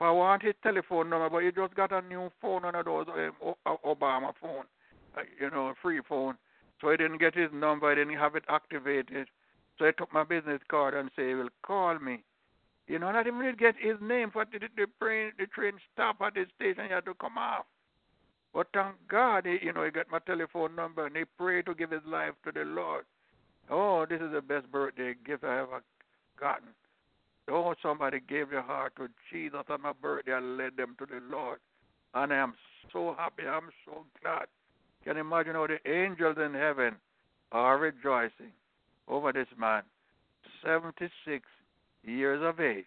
[0.00, 3.06] I want his telephone number, but he just got a new phone, one of those
[3.08, 4.64] um, Obama phone,
[5.16, 6.36] uh, you know, free phone.
[6.80, 9.28] So he didn't get his number, I didn't have it activated.
[9.78, 12.24] So I took my business card and said he will call me.
[12.90, 16.34] You know, not even get his name for the, the, train, the train stop at
[16.34, 16.86] the station.
[16.88, 17.64] He had to come off.
[18.52, 21.74] But thank God, he, you know, he got my telephone number and he prayed to
[21.74, 23.04] give his life to the Lord.
[23.70, 25.84] Oh, this is the best birthday gift I ever
[26.36, 26.70] gotten.
[27.48, 31.20] Oh, somebody gave their heart to Jesus on my birthday and led them to the
[31.30, 31.60] Lord.
[32.14, 32.54] And I am
[32.92, 33.44] so happy.
[33.46, 34.46] I'm so glad.
[35.04, 36.96] Can you imagine how the angels in heaven
[37.52, 38.50] are rejoicing
[39.06, 39.84] over this man?
[40.64, 41.44] 76
[42.04, 42.86] years of age,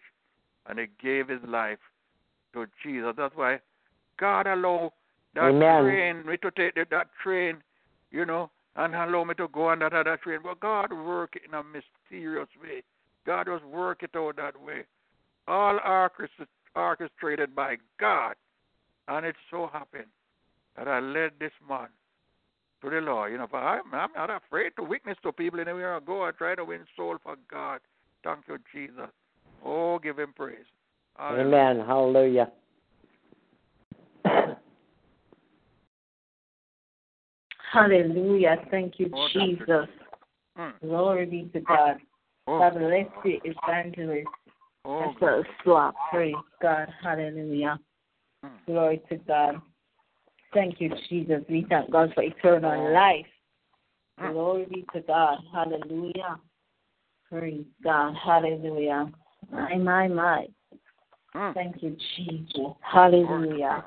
[0.66, 1.78] and he gave his life
[2.52, 3.14] to Jesus.
[3.16, 3.60] That's why
[4.18, 4.92] God allowed
[5.34, 5.82] that Amen.
[5.82, 7.56] train me to take that train,
[8.10, 10.40] you know, and allow me to go on that other train.
[10.42, 12.82] But God worked in a mysterious way.
[13.26, 14.84] God was working it out that way.
[15.46, 15.78] All
[16.76, 18.34] orchestrated by God.
[19.08, 20.06] And it so happened
[20.76, 21.88] that I led this man
[22.82, 23.32] to the Lord.
[23.32, 26.24] You know, but I'm, I'm not afraid to witness to people anywhere I go.
[26.24, 27.80] I try to win soul for God.
[28.24, 29.10] Thank you, Jesus.
[29.64, 30.64] Oh, give him praise.
[31.20, 31.84] Amen.
[31.86, 32.50] Hallelujah.
[37.72, 38.56] Hallelujah.
[38.70, 39.88] Thank you, oh, Jesus.
[40.56, 40.70] Hmm.
[40.86, 41.98] Glory be to God.
[42.46, 42.58] Oh.
[42.58, 44.28] God bless the evangelist.
[44.84, 45.94] Oh, That's a slap.
[46.10, 46.88] Praise God.
[47.02, 47.78] Hallelujah.
[48.42, 48.56] Hmm.
[48.66, 49.60] Glory to God.
[50.52, 51.42] Thank you, Jesus.
[51.48, 52.92] We thank God for eternal oh.
[52.92, 53.26] life.
[54.18, 54.32] Hmm.
[54.32, 55.38] Glory be to God.
[55.52, 56.38] Hallelujah.
[57.34, 58.14] Praise God.
[58.24, 59.10] Hallelujah.
[59.50, 60.46] My, my, my.
[61.34, 61.52] Mm.
[61.52, 62.76] Thank you, Jesus.
[62.80, 63.86] Hallelujah.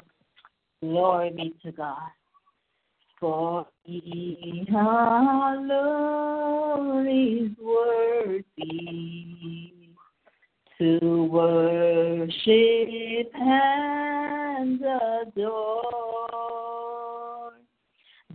[0.82, 2.10] Glory be to God.
[3.22, 5.88] For he alone
[7.08, 8.44] is worthy
[10.78, 14.82] to worship and
[15.32, 17.54] adore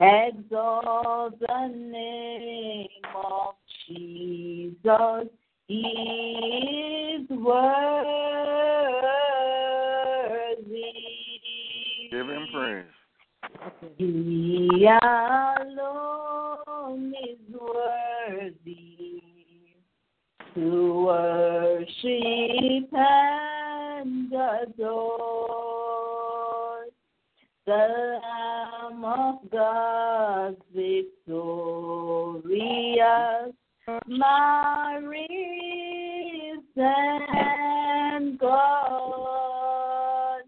[0.00, 3.54] Exalt the name of
[3.88, 5.28] Jesus.
[5.68, 7.58] He is worthy.
[12.10, 12.86] Give him praise.
[13.98, 15.92] He alone
[17.22, 19.22] is worthy
[20.54, 25.26] to worship and adore
[27.66, 27.86] the
[28.22, 31.58] Lamb of God victorious,
[38.38, 40.42] God.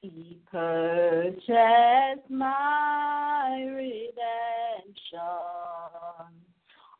[0.00, 5.20] He purchased my redemption.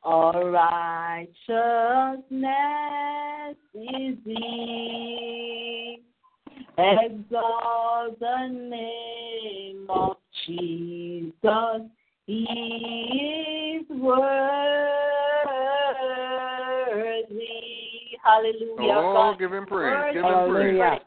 [0.05, 1.27] Our righteousness
[3.75, 4.19] is.
[6.77, 11.83] Exalt the name of Jesus.
[12.27, 15.14] He is worthy.
[18.25, 18.95] Hallelujah.
[18.97, 20.15] Oh, God give him praise.
[20.15, 21.01] Give him praise.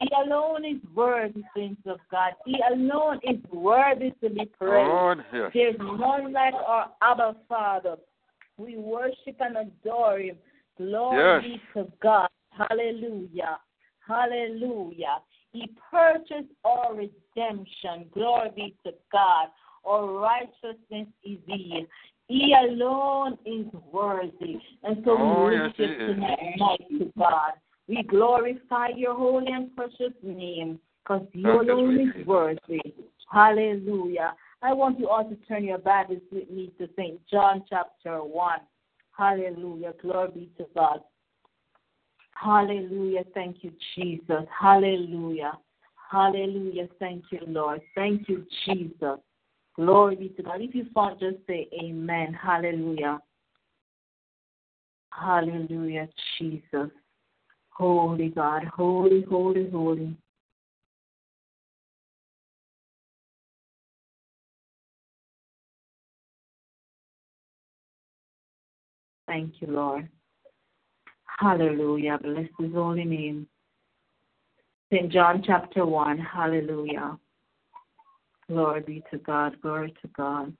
[0.00, 2.32] He alone is worthy, saints of God.
[2.46, 4.88] He alone is worthy to be praised.
[4.88, 5.50] Lord, yes.
[5.52, 7.96] There's none like our Abba Father.
[8.56, 10.36] We worship and adore Him.
[10.78, 11.42] Glory Yes.
[11.42, 12.30] be to God.
[12.50, 13.58] Hallelujah.
[14.06, 15.18] Hallelujah.
[15.52, 18.08] He purchased our redemption.
[18.14, 19.48] Glory be to God.
[19.84, 21.86] Our righteousness is He.
[22.30, 24.60] He alone is worthy.
[24.84, 27.52] And so Oh, we yes, lift He you tonight to God.
[27.88, 32.94] We glorify your holy and precious name because you alone is worthy.
[33.32, 34.34] Hallelujah.
[34.62, 37.20] I want you all to turn your Bibles with me to St.
[37.28, 38.58] John chapter 1.
[39.10, 39.92] Hallelujah.
[40.00, 41.00] Glory be to God.
[42.34, 43.24] Hallelujah.
[43.34, 44.44] Thank you, Jesus.
[44.56, 45.58] Hallelujah.
[46.12, 46.88] Hallelujah.
[47.00, 47.80] Thank you, Lord.
[47.96, 49.18] Thank you, Jesus.
[49.80, 50.60] Glory be to God.
[50.60, 52.34] If you found, just say amen.
[52.34, 53.18] Hallelujah.
[55.10, 56.06] Hallelujah,
[56.38, 56.90] Jesus.
[57.70, 58.64] Holy God.
[58.64, 60.14] Holy, holy, holy.
[69.26, 70.10] Thank you, Lord.
[71.38, 72.18] Hallelujah.
[72.22, 73.46] Bless his holy name.
[74.92, 75.10] St.
[75.10, 76.18] John chapter 1.
[76.18, 77.18] Hallelujah.
[78.50, 79.60] Glory be to God.
[79.62, 80.52] Glory to God.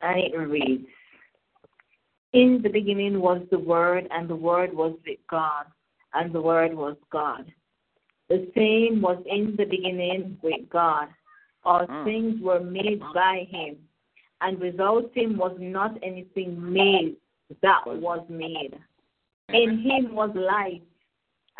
[0.00, 0.86] And it reads
[2.32, 5.66] In the beginning was the Word, and the Word was with God,
[6.14, 7.52] and the Word was God.
[8.30, 11.08] The same was in the beginning with God.
[11.64, 12.04] All Mm.
[12.04, 13.76] things were made by him,
[14.40, 17.16] and without him was not anything made
[17.60, 18.80] that was made.
[19.50, 20.80] In him was life,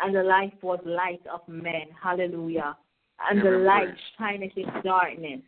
[0.03, 1.87] and the life was light of men.
[2.01, 2.75] Hallelujah.
[3.29, 3.65] And the Amen.
[3.65, 5.41] light shineth in darkness,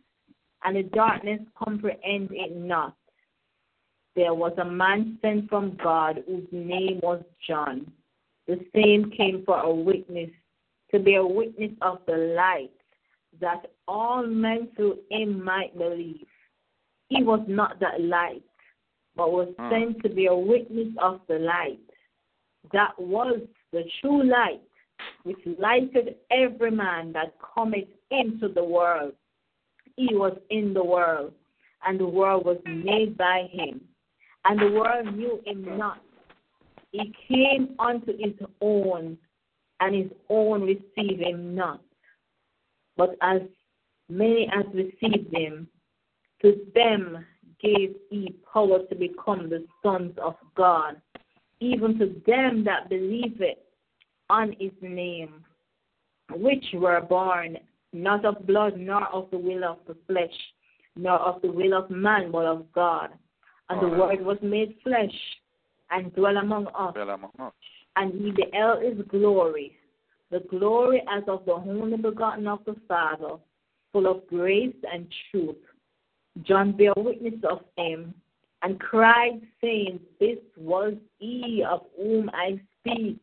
[0.64, 2.96] and the darkness comprehend it not.
[4.14, 7.92] There was a man sent from God whose name was John.
[8.46, 10.30] The same came for a witness,
[10.92, 12.70] to be a witness of the light,
[13.40, 16.26] that all men through him might believe.
[17.08, 18.42] He was not that light,
[19.16, 19.68] but was Hmm.
[19.68, 21.80] sent to be a witness of the light.
[22.72, 23.40] That was
[23.72, 24.62] the true light,
[25.24, 29.12] which lighted every man that cometh into the world.
[29.96, 31.32] He was in the world,
[31.86, 33.80] and the world was made by him,
[34.44, 36.00] and the world knew him not.
[36.92, 39.18] He came unto his own,
[39.80, 41.80] and his own received him not.
[42.96, 43.42] But as
[44.08, 45.68] many as received him,
[46.42, 47.24] To them
[47.60, 51.00] gave he power to become the sons of God,
[51.60, 53.64] even to them that believe it
[54.28, 55.44] on his name,
[56.30, 57.56] which were born
[57.92, 60.34] not of blood, nor of the will of the flesh,
[60.96, 63.10] nor of the will of man, but of God.
[63.68, 65.14] And the word was made flesh
[65.90, 67.52] and dwelt among us, Well, among us.
[67.96, 69.76] and he beheld his glory,
[70.30, 73.36] the glory as of the only begotten of the Father,
[73.92, 75.56] full of grace and truth.
[76.42, 78.14] John bare witness of him
[78.66, 83.20] and cried, saying, This was he of whom I speak.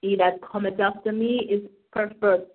[0.00, 1.62] He that cometh after me is
[1.92, 2.50] perfect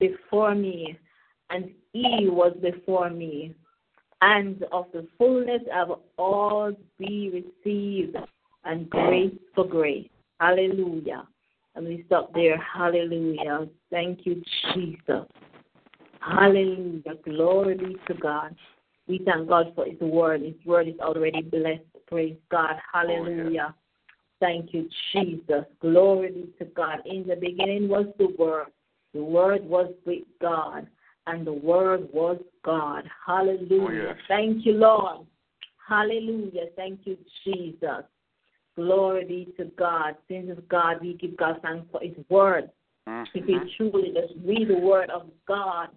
[0.00, 0.98] before me,
[1.50, 3.54] and he was before me.
[4.20, 8.16] And of the fullness of all we received,
[8.64, 10.08] and grace for grace.
[10.40, 11.22] Hallelujah.
[11.76, 12.58] And we stop there.
[12.58, 13.68] Hallelujah.
[13.92, 14.42] Thank you,
[14.74, 15.24] Jesus.
[16.18, 17.14] Hallelujah.
[17.24, 18.56] Glory be to God.
[19.08, 20.42] We thank God for His word.
[20.42, 21.82] His word is already blessed.
[22.06, 22.76] Praise God.
[22.92, 23.74] Hallelujah.
[24.40, 25.64] Thank you, Jesus.
[25.80, 26.98] Glory be to God.
[27.06, 28.68] In the beginning was the Word.
[29.14, 30.86] The Word was with God,
[31.26, 33.04] and the Word was God.
[33.26, 33.82] Hallelujah.
[33.82, 34.16] Oh, yes.
[34.28, 35.26] Thank you, Lord.
[35.88, 36.66] Hallelujah.
[36.76, 38.04] Thank you, Jesus.
[38.76, 40.14] Glory be to God.
[40.28, 42.70] Since it's God, we give God thanks for His Word.
[43.34, 43.70] If we Mhm.
[43.76, 45.88] truly just read the Word of God,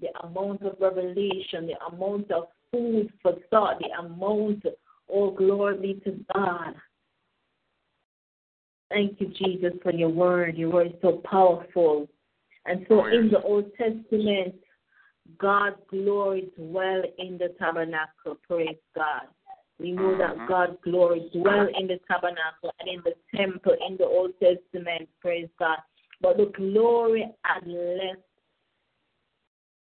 [0.00, 4.64] the amount of revelation, the amount of food for thought, the amount,
[5.12, 6.74] oh, glory be to God.
[8.90, 10.56] Thank you, Jesus, for your word.
[10.56, 12.08] Your word is so powerful.
[12.66, 14.54] And so in the Old Testament,
[15.38, 18.36] God's glory dwell in the tabernacle.
[18.46, 19.28] Praise God.
[19.78, 20.46] We know that Mhm.
[20.46, 25.08] God's glory dwell in the tabernacle and in the temple in the Old Testament.
[25.20, 25.78] Praise God.
[26.20, 28.22] But the glory had left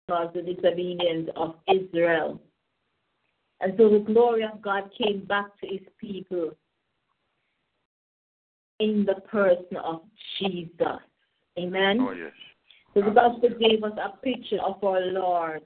[0.05, 2.39] because of the disobedience of Israel.
[3.61, 6.51] And so the glory of God came back to his people
[8.79, 10.01] in the person of
[10.39, 10.99] Jesus.
[11.59, 11.99] Amen.
[12.01, 12.31] Oh, yes.
[12.93, 15.61] So the gospel gave us a picture of our Lord,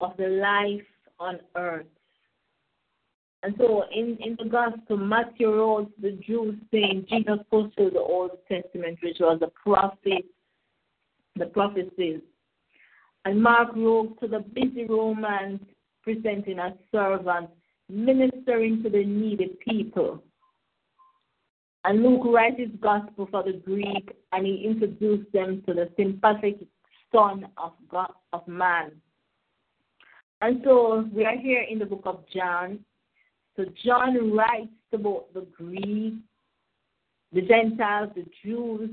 [0.00, 0.86] of the life
[1.18, 1.86] on earth.
[3.42, 8.30] And so in, in the gospel, Matthew wrote the Jews saying Jesus fulfilled the Old
[8.48, 10.24] Testament, which was the prophet,
[11.36, 12.20] the prophecies.
[13.24, 15.60] And Mark wrote to the busy Romans,
[16.04, 17.52] presenting as servants,
[17.88, 20.22] ministering to the needy people.
[21.84, 26.66] And Luke writes his gospel for the Greek, and he introduced them to the sympathetic
[27.12, 28.92] Son of God of man.
[30.40, 32.80] And so we are here in the book of John.
[33.56, 36.14] So John writes about the Greek,
[37.32, 38.90] the Gentiles, the Jews,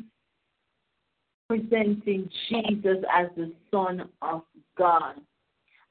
[1.48, 4.44] presenting Jesus as the Son of
[4.78, 5.16] God.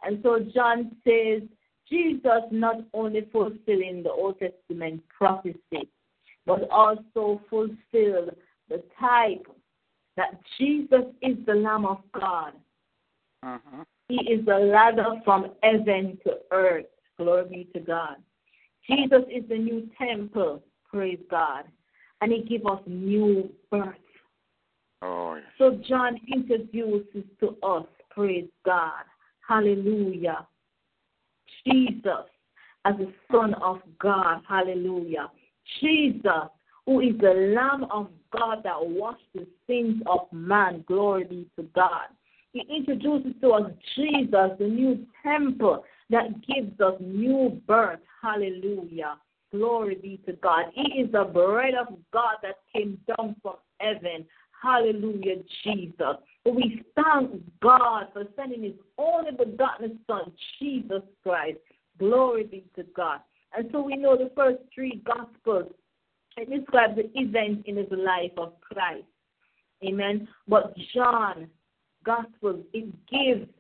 [0.03, 1.43] And so John says
[1.89, 5.89] Jesus not only fulfilling the Old Testament prophecy,
[6.47, 8.35] but also fulfilled
[8.69, 9.47] the type
[10.17, 12.53] that Jesus is the Lamb of God.
[13.45, 13.87] Mhm.
[14.09, 16.87] He is the ladder from heaven to earth.
[17.17, 18.17] Glory be to God.
[18.89, 20.63] Jesus is the new temple.
[20.85, 21.65] Praise God.
[22.21, 23.95] And he gives us new birth.
[25.03, 25.45] Oh, yes.
[25.59, 29.05] So John introduces to us, praise God,
[29.51, 30.47] hallelujah,
[31.67, 32.31] Jesus
[32.85, 35.31] as the Son of God, hallelujah.
[35.81, 36.49] Jesus,
[36.87, 41.63] who is the Lamb of God that washed the sins of man, glory be to
[41.75, 42.07] God.
[42.53, 49.17] He introduces to us Jesus, the new temple that gives us new birth, hallelujah.
[49.53, 50.67] Glory be to God.
[50.75, 54.25] He is the bread of God that came down from heaven.
[54.63, 56.17] Hallelujah, Jesus.
[56.45, 61.59] We thank God for sending his only begotten Son, Jesus Christ.
[61.99, 63.21] Glory be to God.
[63.57, 65.73] And so we know the first three Gospels
[66.37, 69.05] it describes the events in his life of Christ.
[69.85, 70.29] Amen.
[70.49, 71.49] But John
[72.05, 73.51] Gospel, it gives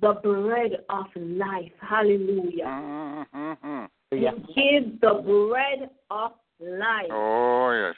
[0.00, 1.72] the bread of life.
[1.80, 2.64] Hallelujah.
[2.64, 3.88] Mhm.
[4.10, 7.10] It gives the bread of life.
[7.10, 7.96] Oh, yes.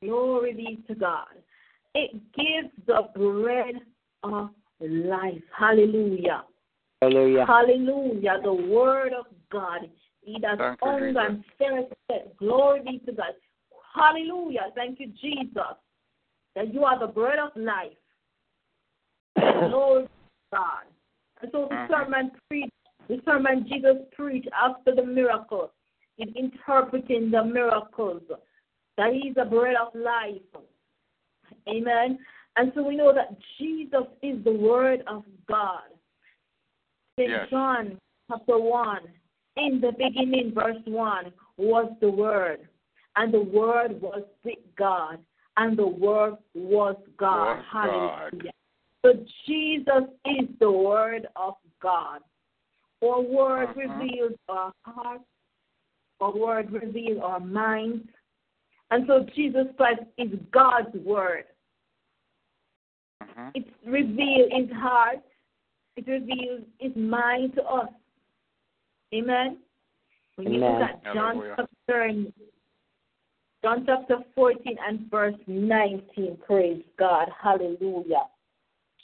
[0.00, 1.41] Glory be to God.
[1.94, 3.80] It gives the bread
[4.22, 5.42] of life.
[5.56, 6.44] Hallelujah.
[7.02, 7.46] Hallelujah.
[7.46, 8.38] Hallelujah.
[8.42, 9.90] The word of God.
[10.22, 12.36] He that Thank you, hunger and thirst.
[12.38, 13.34] Glory be to God.
[13.94, 14.68] Hallelujah.
[14.74, 15.76] Thank you, Jesus.
[16.54, 17.92] That you are the bread of life.
[19.70, 20.06] Glory
[20.52, 20.84] God.
[21.40, 21.88] And so the Mhm.
[21.88, 22.72] sermon preached,
[23.08, 25.72] the sermon Jesus preached after the miracle,
[26.18, 28.22] in interpreting the miracles,
[28.96, 30.42] that He is the bread of life.
[31.68, 32.18] Amen.
[32.56, 35.82] And so we know that Jesus is the Word of God.
[37.18, 37.30] St.
[37.30, 37.46] Yes.
[37.50, 37.98] John
[38.30, 38.98] chapter 1,
[39.56, 42.68] in the beginning, verse 1, was the Word,
[43.16, 45.18] and the Word was with God,
[45.56, 47.56] and the Word was God.
[47.56, 48.42] Was Hallelujah.
[48.44, 48.52] God.
[49.04, 49.12] So
[49.46, 52.20] Jesus is the Word of God.
[53.02, 53.80] Our Word Uh-huh.
[53.80, 55.20] reveals our heart,
[56.20, 58.08] our Word reveals our mind.
[58.92, 61.46] And so Jesus Christ is God's Word.
[63.22, 63.50] Mhm.
[63.54, 65.24] It reveals his heart.
[65.96, 67.90] It reveals his mind to us.
[69.14, 69.62] Amen.
[70.36, 71.54] When you look at John Hallelujah.
[71.56, 72.32] chapter
[73.62, 77.30] John chapter 14 and verse 19, praise God.
[77.30, 78.28] Hallelujah.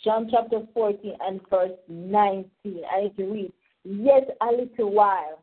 [0.05, 2.85] John chapter 14 and verse 19.
[2.85, 3.53] I need to read.
[3.85, 5.43] Yet a little while,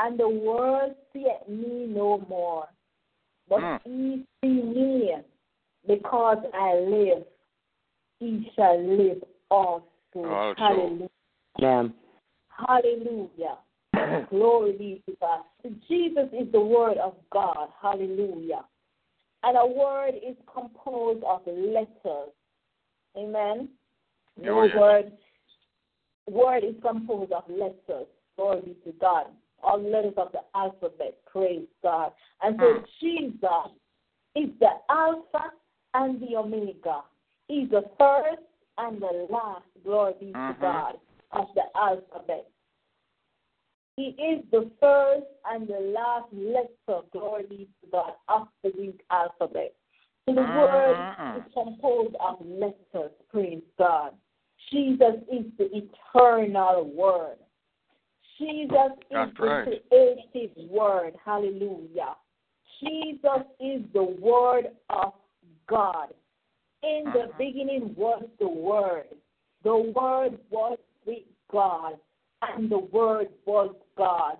[0.00, 2.68] and the world seeth me no more.
[3.50, 3.80] But Mm.
[3.84, 5.16] he see me,
[5.86, 7.26] because I live,
[8.20, 9.84] he shall live also.
[10.14, 10.54] Also.
[10.56, 11.10] Hallelujah.
[11.58, 11.88] Yeah.
[12.48, 13.58] Hallelujah.
[14.30, 15.44] Glory be to God.
[15.88, 17.68] Jesus is the Word of God.
[17.82, 18.64] Hallelujah.
[19.42, 22.32] And a word is composed of letters.
[23.16, 23.68] Amen.
[24.36, 24.76] No Oh, yes.
[24.76, 25.12] word.
[26.28, 28.06] Word is composed of letters.
[28.36, 29.26] Glory be to God.
[29.62, 31.18] All letters of the alphabet.
[31.26, 32.12] Praise God.
[32.42, 32.86] And so Mm.
[33.00, 33.72] Jesus
[34.34, 35.52] is the Alpha
[35.94, 37.02] and the Omega.
[37.48, 38.42] He's the first
[38.78, 39.66] and the last.
[39.84, 40.60] Glory be to Mhm.
[40.60, 41.00] God
[41.32, 42.48] of the alphabet.
[43.96, 49.04] He is the first and the last letter, glory be to God, of the Greek
[49.10, 49.74] alphabet.
[50.26, 51.36] So the word Mhm.
[51.36, 54.16] is composed of letters, praise God.
[54.70, 57.38] Jesus is the eternal word.
[58.40, 59.82] Jesus is That's the right.
[59.90, 61.14] creative word.
[61.24, 62.16] Hallelujah.
[62.80, 65.12] Jesus is the word of
[65.66, 66.08] God.
[66.82, 67.36] In the Mhm.
[67.36, 69.14] beginning was the word.
[69.62, 72.00] The word was with God,
[72.40, 74.38] and the word was God.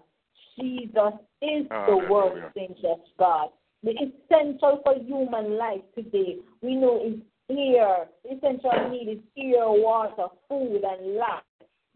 [0.57, 2.09] Jesus is the Hallelujah.
[2.09, 2.53] word,
[2.84, 3.53] of God.
[3.82, 7.20] The essential for human life today, we know is
[7.51, 8.09] air.
[8.22, 11.44] The essential need is air, water, food, and life.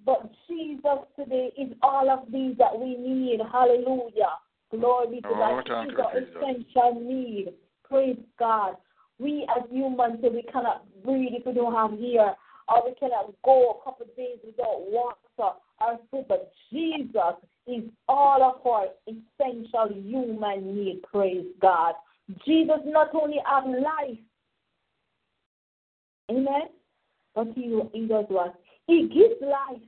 [0.04, 3.40] But Jesus today is all of these that we need.
[3.50, 4.36] Hallelujah.
[4.70, 5.86] Glory to Oh, God.
[5.88, 7.54] He's our essential need.
[7.88, 8.76] Praise God.
[9.18, 12.34] We as humans, we cannot breathe if we don't have air,
[12.68, 16.26] or we cannot go a couple of days without water or food.
[16.28, 17.36] But Jesus
[17.66, 21.02] is all of our essential human need.
[21.10, 21.94] Praise God.
[22.44, 24.18] Jesus not only have life,
[26.30, 26.68] amen,
[27.34, 28.54] but he, he does what?
[28.86, 29.80] He gives life.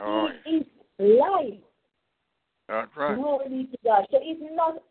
[0.00, 0.66] Oh, He is
[0.98, 1.60] life.
[2.68, 3.16] that's right.
[3.16, 4.06] Glory be to God.
[4.10, 4.82] So it's not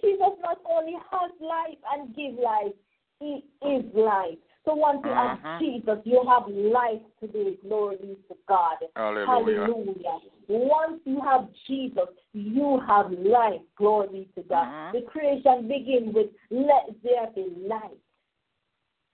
[0.00, 2.74] Jesus not only has life and give life,
[3.20, 4.38] he is life.
[4.64, 5.58] So once you have Mhm.
[5.58, 7.56] Jesus, you have life today.
[7.56, 8.78] Glory be to God.
[8.94, 9.26] Hallelujah.
[9.26, 10.20] Hallelujah.
[10.48, 13.62] Once you have Jesus, you have life.
[13.76, 14.68] Glory be to God.
[14.68, 14.92] Mhm.
[14.92, 17.98] The creation begins with let there be light.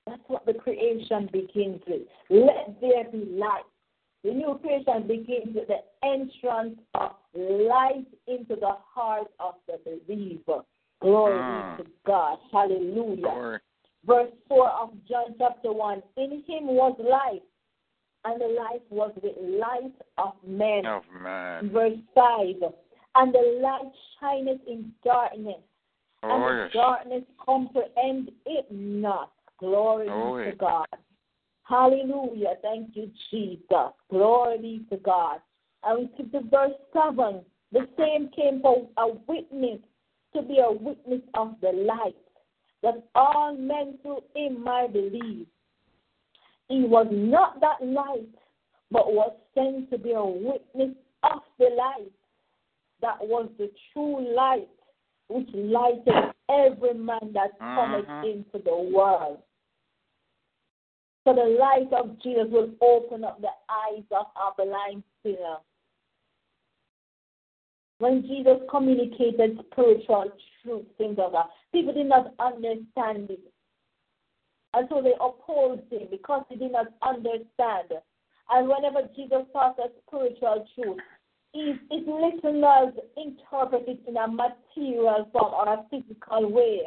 [0.06, 2.02] That's what the creation begins with.
[2.28, 3.64] Let there be light.
[4.24, 10.64] The new creation begins with the entrance of light into the heart of the believer.
[11.00, 11.76] Glory Mm.
[11.76, 12.38] to God.
[12.50, 13.16] Hallelujah.
[13.22, 13.58] Glory.
[14.04, 17.42] Verse 4 of John chapter 1 In him was life,
[18.24, 20.86] and the life was the light of men.
[20.86, 21.68] Of man.
[21.70, 22.62] Verse 5
[23.16, 25.60] And the light shineth in darkness,
[26.22, 26.72] and Oh, the yes.
[26.72, 29.32] darkness comprehend it not.
[29.58, 30.56] Glory Oh, to yes.
[30.56, 30.86] God.
[31.64, 32.54] Hallelujah.
[32.62, 33.92] Thank you, Jesus.
[34.10, 35.40] Glory be to God.
[35.82, 37.40] And we to verse 7.
[37.72, 39.80] The same came for a witness,
[40.34, 42.16] to be a witness of the light,
[42.82, 45.46] that all men through him might believe.
[46.68, 48.28] He was not that light,
[48.90, 52.12] but was sent to be a witness of the light.
[53.00, 54.68] That was the true light,
[55.28, 58.24] which lighted every man that cometh Mhm.
[58.24, 59.42] into the world.
[61.24, 65.56] So the light of Jesus will open up the eyes of our blind sinner.
[67.98, 70.30] When Jesus communicated spiritual
[70.62, 73.40] truth, things of that, people did not understand it.
[74.74, 77.92] And so they opposed him because they did not understand.
[78.50, 80.98] And whenever Jesus taught us spiritual truth,
[81.54, 86.80] his, his listeners interpreted in a material form or a physical way.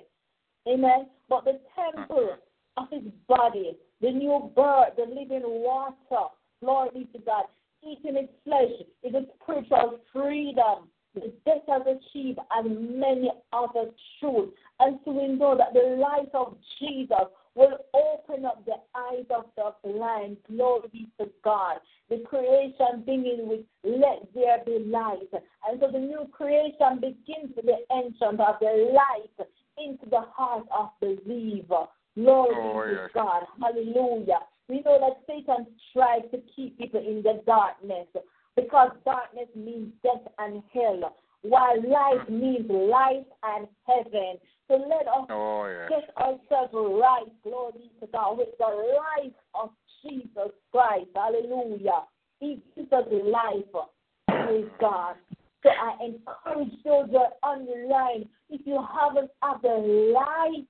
[0.68, 1.08] Amen.
[1.30, 2.36] But the temple
[2.76, 6.28] of his body, the new birth, the living water,
[6.62, 7.46] glory to God,
[7.84, 8.72] eating its flesh
[9.04, 10.90] is a spiritual freedom.
[11.16, 13.90] The death has achieved and many other
[14.20, 14.54] truths.
[14.80, 19.46] And so we know that the light of Jesus will open up the eyes of
[19.56, 20.38] the blind.
[20.48, 21.78] Glory to God.
[22.10, 25.30] The creation beginning with let there be light.
[25.68, 30.66] And so the new creation begins with the entrance of the light into the heart
[30.78, 31.88] of the believer.
[32.18, 33.14] Glory Oh, to.
[33.14, 33.44] God.
[33.62, 34.40] Hallelujah.
[34.68, 38.08] We know that Satan tries to keep people in the darkness
[38.56, 44.38] because darkness means death and hell, while light means life and heaven.
[44.68, 45.90] So let us Oh, yes.
[45.90, 49.70] get ourselves right, glory to God, with the life of
[50.04, 51.10] Jesus Christ.
[51.16, 52.04] Hallelujah.
[52.40, 53.86] He gives us life.
[54.28, 55.16] Praise God.
[55.64, 60.66] So I encourage those that are on the line, if you haven't had the life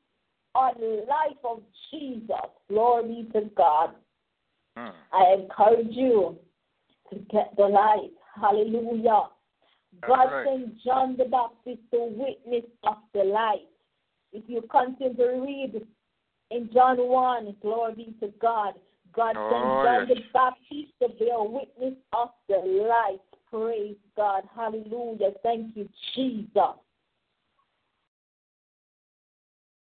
[0.79, 3.95] the life of Jesus, glory be to God,
[4.77, 4.93] Mm.
[5.11, 6.37] I encourage you
[7.09, 8.11] to get the light.
[8.39, 9.23] Hallelujah.
[10.01, 10.45] That's God right.
[10.45, 13.67] sent John the Baptist to witness of the light.
[14.33, 15.81] If you continue to read
[16.51, 18.75] in John 1, glory be to God,
[19.13, 20.17] God Oh, sent John yes.
[20.17, 23.21] the Baptist to bear witness of the light.
[23.49, 24.43] Praise God.
[24.55, 25.31] Hallelujah.
[25.41, 26.75] Thank you, Jesus.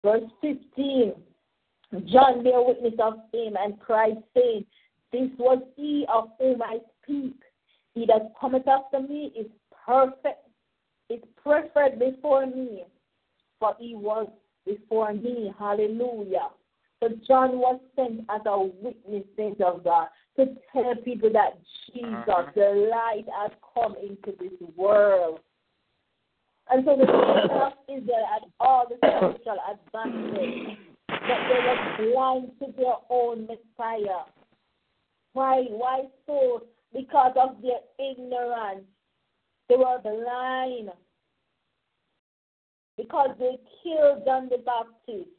[0.04, 1.14] Verse 15.
[2.06, 4.66] John bear witness of him and cried, saying,
[5.12, 7.36] This was he of whom I speak.
[7.96, 9.48] He that cometh after me is
[9.86, 10.48] perfect,
[11.10, 12.84] is preferred before me,
[13.60, 14.28] for he was
[14.66, 15.52] before me.
[15.58, 16.50] Hallelujah.
[17.02, 21.58] So John was sent as a witness, saints of God, to tell people that
[21.92, 22.54] Jesus, Mhm.
[22.54, 25.40] the light, has come into this world.
[26.72, 32.52] And so the children of Israel had all the spiritual advantage, but they were blind
[32.60, 34.26] to their own Messiah.
[35.34, 35.64] Why?
[35.70, 36.64] Why so?
[36.94, 38.86] Because of their ignorance.
[39.68, 40.92] They were blind.
[42.98, 45.30] Because they killed John the Baptist.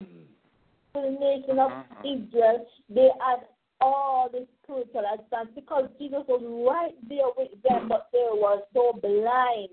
[0.00, 2.28] To the nation of Mhm.
[2.28, 3.48] Israel, they had
[3.80, 8.98] all the spiritual advance because Jesus was right there with them, but they were so
[9.00, 9.68] blind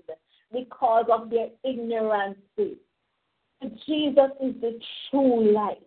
[0.52, 2.38] because of their ignorance.
[2.56, 4.78] Jesus is the
[5.10, 5.82] true light.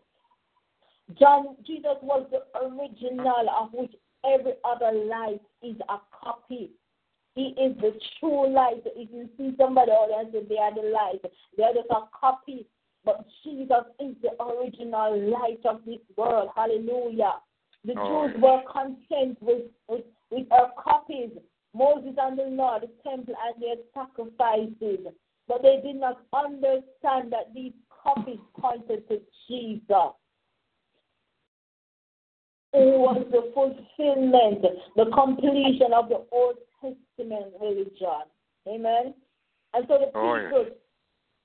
[1.20, 3.94] John Jesus was the original of which
[4.26, 6.72] every other light is a copy.
[7.36, 8.84] He is the true light.
[8.86, 11.22] If you see somebody else and say they are the light,
[11.58, 12.68] they are just a copy.
[13.06, 16.50] But Jesus is the original light of this world.
[16.56, 17.34] Hallelujah.
[17.86, 18.44] The Oh, Jews yes.
[18.44, 21.32] were content with, with, with our copies.
[21.74, 25.06] Moses and the Lord, the temple and their sacrifices.
[25.48, 27.74] But they did not understand that these
[28.04, 30.14] copies pointed to Jesus.
[32.74, 34.64] Who was the fulfillment,
[34.96, 38.30] the completion of the Old Testament religion.
[38.68, 39.14] Amen.
[39.74, 40.52] And so the Oh, yes.
[40.52, 40.66] people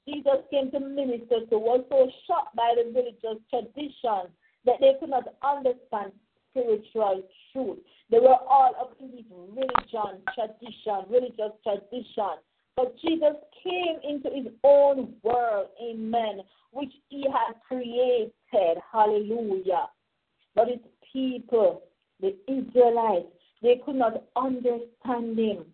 [0.07, 4.28] Jesus came to minister to was so shocked by the religious tradition
[4.66, 6.12] that they could not understand
[6.55, 7.78] spiritual truth.
[8.11, 12.38] They were all up in this religion, tradition, religious tradition.
[12.76, 16.40] But Jesus came into his own world, amen,
[16.72, 18.32] which he had created.
[18.92, 19.88] Hallelujah.
[20.55, 20.78] But his
[21.12, 21.82] people,
[22.20, 23.26] the Israelites,
[23.62, 25.64] they could not understand him.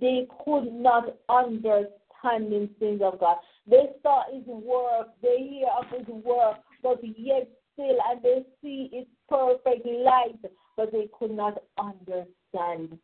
[0.00, 3.38] They could not understand him, things of God.
[3.66, 8.90] They saw his work, they hear of his work, but yet still, and they see
[8.92, 10.38] his perfect light,
[10.76, 12.98] but they could not understand.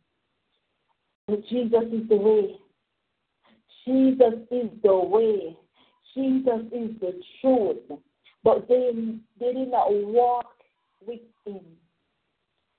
[1.27, 2.57] But Jesus is the way.
[3.87, 5.57] Jesus is the way.
[6.15, 8.01] Jesus is the truth.
[8.45, 8.91] But they,
[9.41, 10.55] they did not walk
[11.07, 11.61] with him.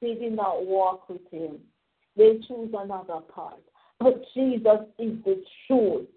[0.02, 1.58] They did not walk with him.
[2.16, 3.60] They choose another path.
[4.00, 6.08] But Jesus is the truth.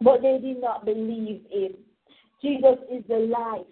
[0.00, 1.72] But they did not believe him.
[2.42, 3.66] Jesus is the life.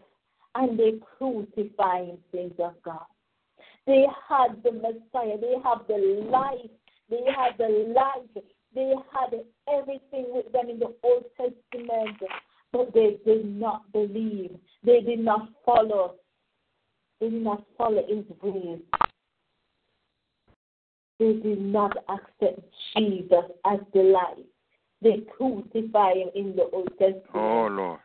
[0.57, 3.05] And they crucify him, things of God.
[3.87, 5.37] They had the Messiah.
[5.41, 6.71] They have the life.
[7.11, 8.45] They had the life.
[8.75, 12.19] They had everything with them in the Old Testament.
[12.73, 14.57] But they did not believe.
[14.85, 16.15] They did not follow.
[17.21, 18.81] They did not follow his ways.
[21.19, 22.61] They did not accept
[22.97, 24.45] Jesus as the life.
[25.03, 27.25] They crucify him in the Old Testament.
[27.35, 28.01] Oh, Lord.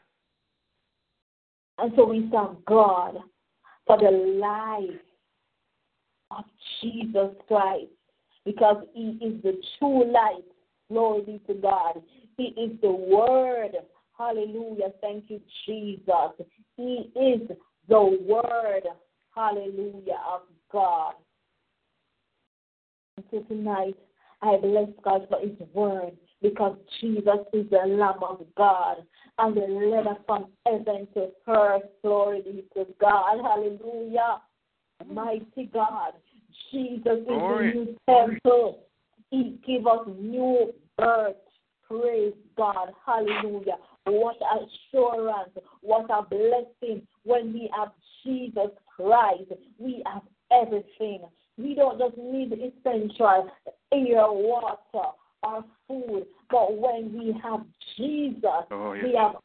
[1.81, 3.17] And so we thank God
[3.87, 4.99] for the life
[6.31, 6.43] of
[6.81, 7.87] Jesus Christ
[8.45, 10.43] because he is the true light.
[10.91, 12.01] Glory be to God.
[12.37, 13.71] He is the Word.
[14.17, 14.91] Hallelujah.
[15.01, 16.47] Thank you, Jesus.
[16.75, 17.47] He is
[17.87, 18.83] the Word.
[19.33, 21.13] Hallelujah of God.
[23.17, 23.95] And so tonight,
[24.41, 28.97] I bless God for His Word because Jesus is the Lamb of God
[29.37, 31.83] and the letter from heaven to earth.
[32.03, 33.39] Glory be to God.
[33.41, 34.41] Hallelujah.
[35.07, 36.13] Mighty God.
[36.71, 37.71] Jesus is Glory.
[37.71, 38.83] the new temple.
[39.31, 41.35] He give us new birth.
[41.87, 42.89] Praise God.
[43.05, 43.77] Hallelujah.
[44.05, 47.89] What assurance, what a blessing when we have
[48.23, 49.51] Jesus Christ.
[49.77, 51.21] We have everything.
[51.57, 53.49] We don't just need the essential
[53.91, 55.09] air, water,
[55.43, 57.61] or food, but when we have
[57.97, 59.03] Jesus, Oh, yes.
[59.03, 59.35] we have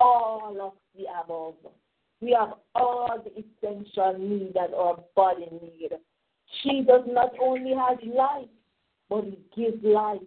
[0.00, 1.54] all of the above.
[2.20, 5.90] We have all the essential need that our body need.
[6.62, 8.48] Jesus not only has life,
[9.08, 10.20] but he gives life.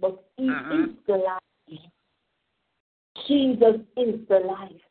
[0.00, 0.84] But he Mhm.
[0.90, 1.80] is the life.
[3.26, 4.82] Jesus is the life.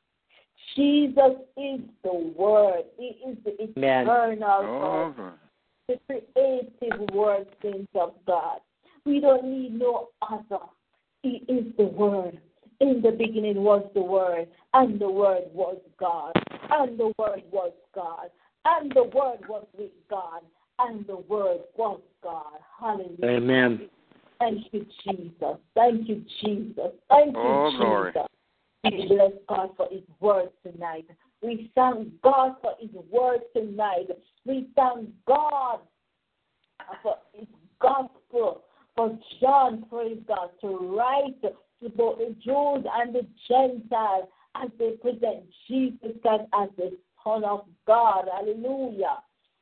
[0.75, 2.85] Jesus is the Word.
[2.97, 5.39] He is the eternal Oh, Word,
[5.87, 8.61] the creative Word, saints of God.
[9.05, 10.63] We don't need no other.
[11.23, 12.39] He is the Word.
[12.79, 16.33] In the beginning was the Word, and the Word was God,
[16.71, 18.29] and the Word was God,
[18.65, 20.41] and the Word was with God,
[20.79, 22.59] and the Word was God.
[22.79, 23.17] Hallelujah.
[23.23, 23.89] Amen.
[24.39, 25.57] Thank you, Jesus.
[25.75, 26.91] Thank you, Jesus.
[27.09, 27.77] Thank you, Oh, Jesus.
[27.77, 28.13] glory.
[28.83, 31.05] We bless God for His word tonight.
[31.43, 34.07] We thank God for His word tonight.
[34.45, 35.81] We thank God
[37.03, 37.47] for His
[37.79, 38.63] gospel.
[38.95, 44.27] For John, praise God, to write to both the Jews and the Gentiles
[44.61, 48.25] as they present Jesus Christ as the Son of God.
[48.31, 49.17] Hallelujah.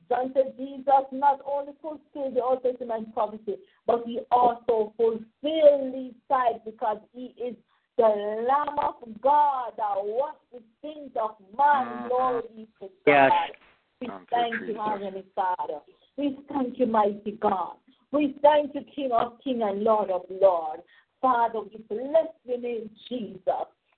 [0.09, 6.13] John said Jesus not only fulfilled the Old Testament prophecy, but he also fulfilled these
[6.27, 7.55] sides because he is
[7.97, 8.07] the
[8.47, 11.85] Lamb of God that washed the sins of man.
[11.85, 12.07] Mhm.
[12.07, 13.29] Glory to Yes.
[13.29, 13.55] God.
[14.01, 14.73] We Thank you.
[14.75, 15.81] Heavenly Father.
[16.15, 17.77] We thank you, mighty God.
[18.11, 20.83] We thank you, King of Kings and Lord of Lords.
[21.21, 23.41] Father, we bless your name, Jesus.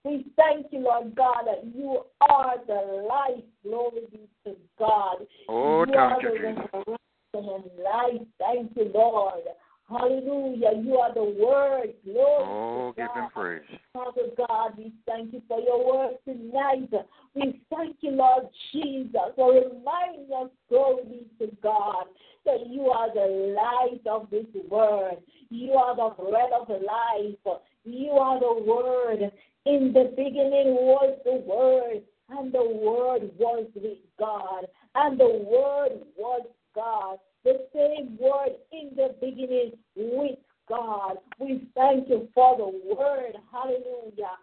[0.04, 3.44] We thank you, Lord God, that you are the life.
[3.64, 5.28] Glory be to God.
[5.48, 6.98] Oh, you are the resurrection
[7.34, 8.28] and life.
[8.40, 9.44] Thank you, Lord.
[9.92, 10.82] Hallelujah.
[10.82, 11.94] You are the word.
[12.06, 13.62] Glory Oh, give him praise.
[13.94, 16.90] Father God, we thank you for your word tonight.
[17.36, 22.06] We thank you, Lord Jesus, for reminding us, glory to God,
[22.46, 25.22] that you are the light of this world.
[25.50, 27.60] You are the bread of life.
[27.84, 29.32] You are the word.
[29.66, 34.66] In the beginning was the word, and the word was with God,
[34.96, 37.18] and the word was God.
[37.44, 40.38] The same word in the beginning with
[40.70, 41.18] God.
[41.40, 43.36] We thank you for the word.
[43.52, 44.38] Hallelujah.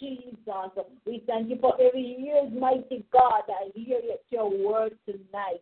[0.00, 0.34] Jesus.
[1.04, 5.60] We thank you for every ears, mighty God, that hear your word tonight.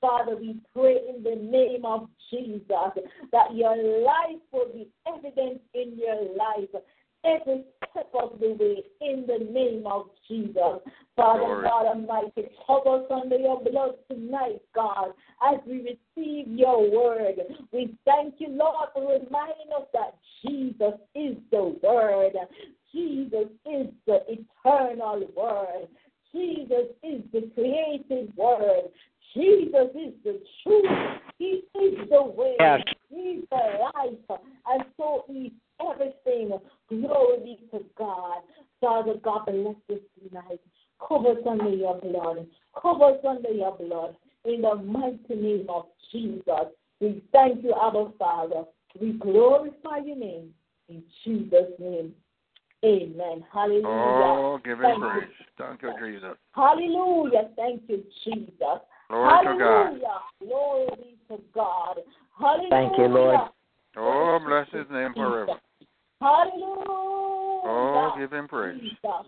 [0.00, 2.64] Father, we pray in the name of Jesus
[3.32, 6.82] that your life will be evident in your life.
[7.24, 10.80] Every step of the way in the name of Jesus.
[11.16, 11.64] Father Glory.
[11.64, 15.12] God Almighty, cover us under your blood tonight, God,
[15.46, 17.36] as we receive your word.
[17.72, 22.32] We thank you, Lord, for reminding us that Jesus is the word.
[22.92, 25.88] Jesus is the eternal word.
[26.32, 28.84] Jesus is the creative word.
[29.34, 30.86] Jesus is the truth.
[31.38, 32.56] He is the way.
[32.58, 32.80] Yes.
[33.08, 34.40] He's the life.
[34.66, 35.52] And so is
[35.92, 36.58] everything.
[36.88, 38.42] Glory be to God.
[38.80, 40.60] Father God, bless us tonight.
[41.06, 42.46] Cover us under your blood.
[42.80, 44.16] Cover us under your blood.
[44.44, 46.44] In the mighty name of Jesus.
[47.00, 48.64] We thank you, Abba Father.
[49.00, 50.52] We glorify your name.
[50.88, 52.14] In Jesus' name.
[52.84, 53.44] Amen.
[53.52, 53.84] Hallelujah.
[53.86, 55.10] Oh, give him Thank you.
[55.10, 55.28] praise.
[55.58, 56.36] Thank you, Jesus.
[56.52, 57.50] Hallelujah.
[57.56, 58.80] Thank you, Jesus.
[59.10, 60.00] Glory to God.
[60.42, 61.96] Glory be to God.
[62.38, 62.68] Hallelujah.
[62.70, 63.40] Thank you, Lord.
[63.96, 65.60] Oh, bless his name forever.
[66.20, 66.84] Hallelujah.
[67.64, 68.80] Oh, give him praise.
[68.80, 69.26] Jesus.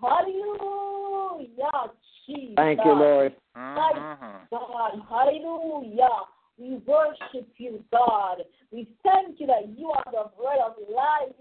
[0.00, 1.92] Hallelujah.
[2.26, 2.54] Jesus.
[2.56, 3.34] Thank you, Lord.
[3.56, 4.48] Mhm.
[4.50, 5.02] God.
[5.08, 6.26] Hallelujah.
[6.58, 8.44] We worship you, God.
[8.70, 11.34] We thank you that you are the bread of life.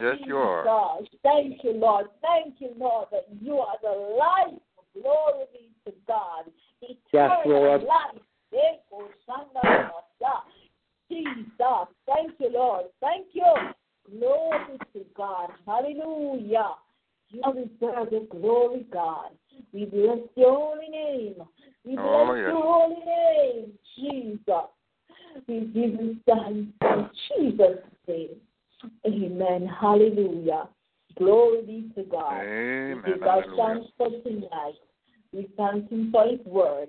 [0.00, 1.00] Yes, you are.
[1.22, 2.10] Thank you, Lord.
[2.20, 4.60] Thank you, Lord, that you are the life.
[5.00, 6.50] Glory be to God.
[6.82, 7.82] Eternal Lord.
[7.84, 8.20] life.
[8.52, 10.42] Eko shanda masa.
[11.08, 11.88] Jesus.
[12.06, 12.86] Thank you, Lord.
[13.00, 13.44] Thank you.
[14.10, 15.50] Glory to God.
[15.66, 16.70] Hallelujah.
[17.30, 17.52] You oh.
[17.52, 19.30] deserve the glory, God.
[19.72, 21.34] We bless your holy name.
[21.84, 22.46] We oh, bless Oh, yes.
[22.48, 24.70] your holy name, Jesus.
[25.48, 28.36] We give you thanks in Jesus' name.
[29.06, 29.68] Amen.
[29.80, 30.68] Hallelujah.
[31.16, 32.40] Glory be to God.
[32.40, 33.02] Amen.
[33.04, 34.74] We give our thanks for tonight.
[35.32, 36.88] We thank Him for His word.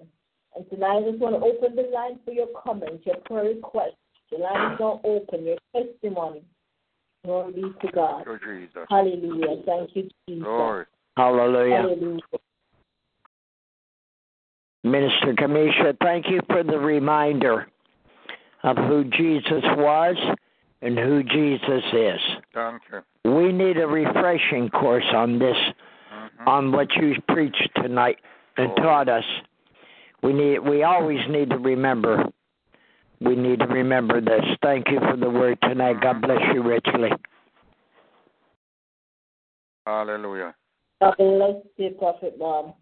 [0.55, 3.97] And tonight I just want to open the line for your comments, your prayer requests.
[4.31, 6.43] The line is now open, your testimony.
[7.25, 8.23] Glory be to God.
[8.25, 8.85] Thank you, Jesus.
[8.89, 9.61] Hallelujah.
[9.65, 10.43] Thank you, Jesus.
[10.43, 10.85] Glory.
[11.17, 11.75] Hallelujah.
[11.77, 12.21] Hallelujah.
[14.83, 17.67] Minister Kamisha, thank you for the reminder
[18.63, 20.15] of who Jesus was
[20.83, 22.19] and who Jesus is.
[22.53, 23.31] Thank you.
[23.31, 26.47] We need a refreshing course on this, Mhm.
[26.47, 28.19] on what you preached tonight
[28.57, 28.75] and Oh.
[28.75, 29.25] taught us.
[30.21, 32.31] We need we always need to remember.
[33.21, 34.43] We need to remember this.
[34.61, 36.01] Thank you for the word tonight.
[36.01, 37.09] God bless you richly.
[39.85, 40.55] Hallelujah.
[41.01, 42.75] God bless you, Prophet Bob.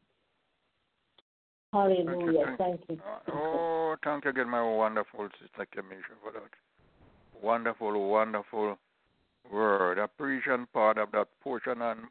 [1.72, 2.56] Hallelujah.
[2.58, 3.00] Thank Thank you.
[3.32, 6.44] Oh, thank you again, my wonderful sister Kamisha, for that
[7.42, 8.78] wonderful, wonderful
[9.52, 10.00] word.
[10.00, 12.08] I preach part of that portion on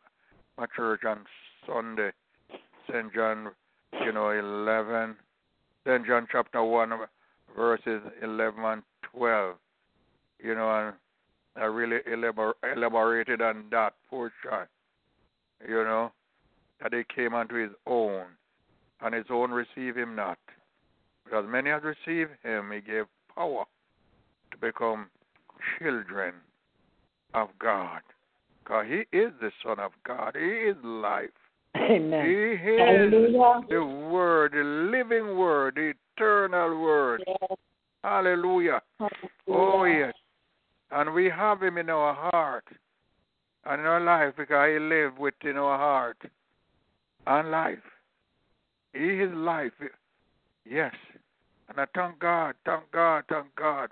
[0.58, 1.24] my church on
[1.66, 2.10] Sunday,
[2.88, 3.14] St.
[3.14, 3.50] John,
[4.04, 5.16] you know, 11,
[5.86, 6.06] St.
[6.06, 6.92] John chapter 1,
[7.54, 8.82] verses 11 and
[9.14, 9.56] 12.
[10.42, 10.94] You know, and
[11.56, 14.66] I really elabor- elaborated on that portion,
[15.66, 16.12] you know,
[16.80, 18.24] that he came unto his own,
[19.00, 20.38] and his own receive him not.
[21.24, 23.64] Because many have received him, he gave power
[24.50, 25.06] to become
[25.78, 26.34] children
[27.34, 28.00] of God.
[28.62, 30.36] Because he is the Son of God.
[30.36, 31.30] He is life.
[31.76, 32.26] Amen.
[32.26, 33.60] He is Hallelujah.
[33.68, 37.22] the Word, the living Word, the eternal Word.
[37.26, 37.58] Yes.
[38.04, 38.82] Hallelujah.
[39.48, 40.12] Oh, yes.
[40.90, 42.64] And we have him in our heart
[43.64, 46.18] and in our life because he lives within our heart
[47.26, 47.78] and life.
[48.92, 49.72] He is life.
[50.68, 50.94] Yes.
[51.68, 53.90] And I thank God, thank God, thank God.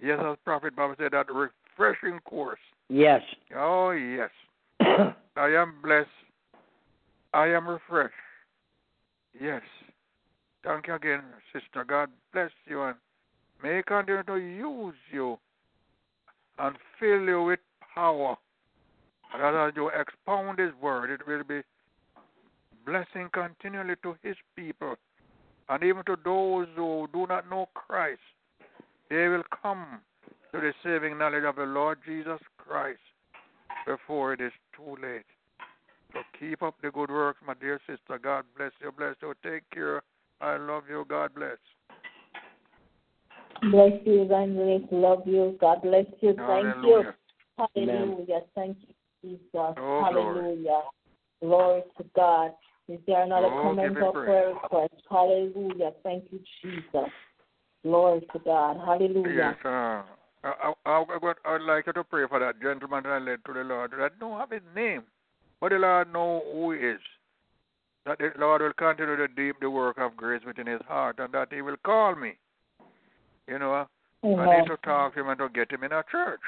[0.00, 2.60] Yes, as Prophet Bob said, that refreshing course.
[2.88, 3.22] Yes.
[3.56, 4.30] Oh, yes.
[4.80, 5.14] I
[5.48, 6.08] am blessed.
[7.32, 8.14] I am refreshed.
[9.38, 9.62] Yes.
[10.64, 11.22] Thank you again,
[11.52, 11.84] sister.
[11.84, 12.96] God bless you and
[13.62, 15.38] may He continue to use you
[16.58, 17.60] and fill you with
[17.94, 18.36] power.
[19.34, 21.62] And as you expound His word, it will be
[22.84, 24.96] blessing continually to His people
[25.68, 28.20] and even to those who do not know Christ.
[29.08, 30.00] They will come
[30.52, 33.00] to the saving knowledge of the Lord Jesus Christ
[33.86, 35.24] before it is too late.
[36.12, 38.18] So keep up the good work, my dear sister.
[38.22, 38.92] God bless you.
[38.92, 39.34] Bless you.
[39.42, 40.02] Take care.
[40.40, 41.04] I love you.
[41.08, 41.58] God bless.
[43.70, 44.92] Bless you, evangelist.
[44.92, 45.56] Love you.
[45.60, 46.34] God bless you.
[46.34, 46.44] Thank you.
[46.44, 47.14] Hallelujah.
[47.58, 48.40] Hallelujah.
[48.54, 49.48] Thank you, Jesus.
[49.54, 50.02] Oh.
[50.04, 50.80] Hallelujah.
[51.40, 52.52] Glory to God.
[52.88, 54.94] Is there another Oh, comment or prayer request?
[55.08, 55.92] Hallelujah.
[56.02, 57.10] Thank you, Jesus.
[57.84, 58.78] Glory to God.
[58.84, 59.34] Hallelujah.
[59.34, 60.02] Yes, uh,
[60.44, 63.18] I, I, I, would, I would like you to pray for that gentleman that I
[63.18, 63.92] led to the Lord.
[63.94, 65.04] I don't have his name,
[65.62, 67.00] but the Lord know who he is.
[68.04, 71.32] That the Lord will continue to deep the work of grace within his heart, and
[71.32, 72.32] that he will call me.
[73.46, 73.86] You know,
[74.24, 76.40] I need to talk to him and to get him in a church.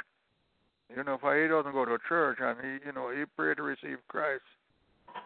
[0.95, 3.63] You know, for he doesn't go to church and he, you know, he prayed to
[3.63, 4.43] receive Christ.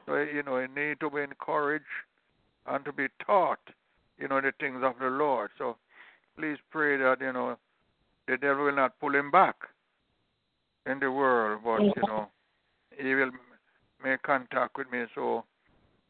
[0.05, 1.85] So, you know, he need to be encouraged
[2.67, 3.59] and to be taught,
[4.19, 5.51] you know, the things of the Lord.
[5.57, 5.77] So,
[6.39, 7.57] please pray that, you know,
[8.29, 9.57] the devil will not pull him back
[10.85, 12.29] in the world, but, you know,
[12.99, 13.31] he will
[14.03, 15.45] make contact with me so,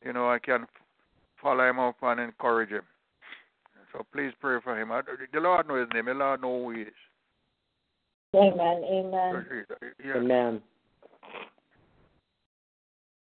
[0.04, 0.66] you know, I can
[1.42, 2.82] follow him up and encourage him.
[3.92, 4.92] So please pray for him.
[4.92, 5.00] I,
[5.32, 6.06] the Lord knows his name.
[6.06, 6.88] The Lord knows who he is.
[8.34, 8.84] Amen.
[8.84, 9.46] Amen.
[10.04, 10.16] Yes.
[10.16, 10.62] Amen.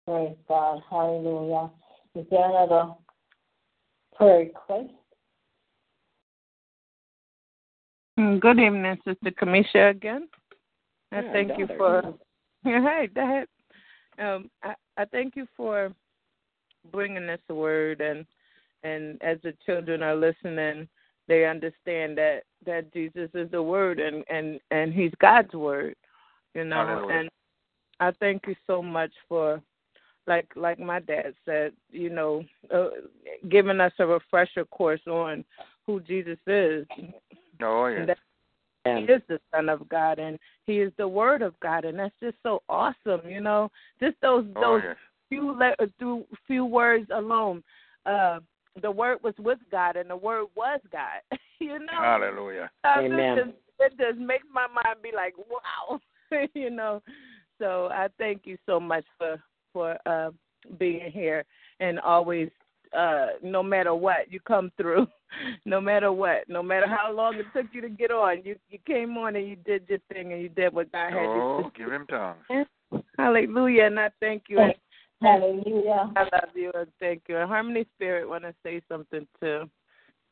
[0.06, 0.80] Praise God.
[0.88, 1.70] Hallelujah.
[2.14, 2.92] Is there another
[4.14, 4.92] prayer request?
[8.18, 10.28] Mm, Good evening, Sister Kamisha again.
[11.10, 12.14] I Yeah, thank you for
[12.64, 13.46] yeah, hey, Dad.
[14.18, 15.92] Um, I, I thank you for
[16.92, 18.26] bringing this word and
[18.82, 20.86] and as the children are listening,
[21.26, 25.96] they understand that that Jesus is the word and and and He's God's word,
[26.54, 26.86] you know.
[26.86, 27.18] Hallelujah.
[27.20, 27.30] And
[28.00, 29.62] I thank you so much for
[30.26, 32.88] like like my dad said, you know, uh,
[33.48, 35.44] giving us a refresher course on
[35.86, 36.86] who Jesus is.
[37.62, 38.06] Oh.
[38.06, 38.16] That And
[38.84, 42.14] he is the Son of God and He is the Word of God, and that's
[42.22, 43.70] just so awesome, you know.
[44.00, 44.96] Just those Oh, those yes.
[45.28, 47.62] few le- through few words alone.
[48.06, 48.40] Uh,
[48.82, 51.20] the Word was with God, and the Word was God.
[51.60, 52.70] you know, Hallelujah.
[52.84, 53.36] Uh, it Amen.
[53.36, 56.00] just- It just makes my mind be like, wow,
[56.54, 57.02] you know.
[57.58, 60.30] So I thank you so much for for uh,
[60.78, 61.44] being here
[61.80, 62.48] and always,
[62.96, 65.06] uh, no matter what, you come through.
[65.66, 68.78] No matter what, no matter how long it took you to get on, you you
[68.86, 71.70] came on and you did your thing and you did what God had Oh, you
[71.76, 72.70] give him thanks.
[72.90, 73.02] to.
[73.18, 74.60] Hallelujah, and I thank you.
[74.60, 74.74] And
[75.22, 76.12] Hallelujah.
[76.16, 77.38] I love you and thank you.
[77.38, 79.70] And Harmony Spirit want to say something too.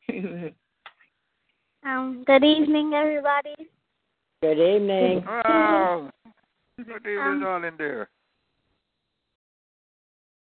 [1.85, 3.55] Um, good evening, everybody.
[4.41, 5.21] Good evening.
[5.25, 6.09] Wow.
[6.77, 8.09] Good evening, Um, all in there.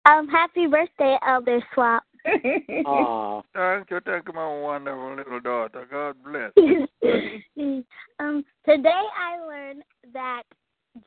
[0.05, 2.01] Um, happy birthday, Elder Swab.
[2.25, 3.41] Aw.
[3.53, 5.87] Thank you, thank you, my wonderful little daughter.
[5.89, 6.51] God bless.
[8.19, 10.43] um, today I learned that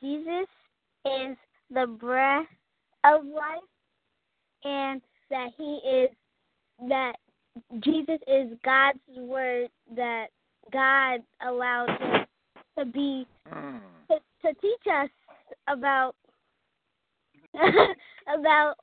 [0.00, 0.46] Jesus
[1.04, 1.36] is
[1.70, 2.46] the breath
[3.04, 3.60] of life
[4.64, 5.00] and
[5.30, 6.10] that he is
[6.88, 7.14] that
[7.80, 10.26] Jesus is God's word that
[10.72, 12.26] God allowed him
[12.78, 13.80] to be Mm.
[14.08, 15.10] to, to teach us
[15.68, 16.14] about
[18.38, 18.76] about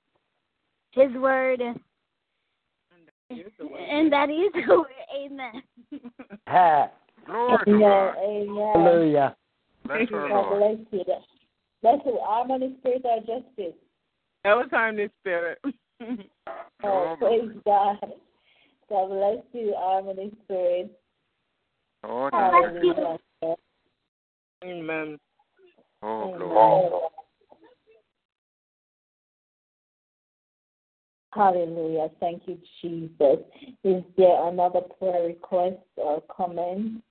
[0.91, 1.79] his word and
[3.29, 4.87] that he is the word.
[5.15, 5.63] Amen.
[6.47, 6.89] Ha.
[7.25, 7.79] Glory to Amen.
[7.81, 8.15] God.
[8.17, 8.71] Amen.
[8.73, 9.35] Hallelujah.
[9.85, 10.59] Bless her, Lord.
[10.59, 11.03] bless you.
[11.05, 11.21] That-
[11.83, 13.77] That's the harmony spirit or justice.
[14.43, 15.59] That was harmony spirit.
[16.81, 17.97] Oh, Oh, praise God.
[18.89, 20.97] God bless you, harmony spirit.
[22.05, 23.17] Oh, Hallelujah.
[24.63, 25.19] Amen.
[26.01, 26.89] oh, glory.
[31.31, 32.09] Hallelujah.
[32.19, 33.45] Thank you, Jesus.
[33.83, 37.03] Is there another prayer request or comment?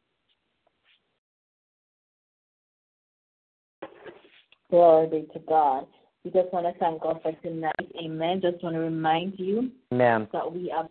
[4.70, 5.86] Glory be to God.
[6.24, 7.74] We just want to thank God for tonight.
[8.02, 8.40] Amen.
[8.42, 10.28] Just want to remind you Amen.
[10.32, 10.88] that we have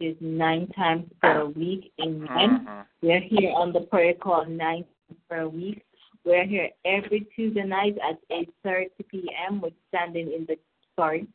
[0.00, 1.92] is nine times per week.
[2.00, 2.66] Amen.
[2.66, 2.86] Mhm.
[3.02, 5.84] We're here on the prayer call nine times per week.
[6.24, 9.60] We're here every Tuesday night at 8.30 p.m.
[9.60, 10.58] We're standing in the,
[10.96, 11.26] sorry,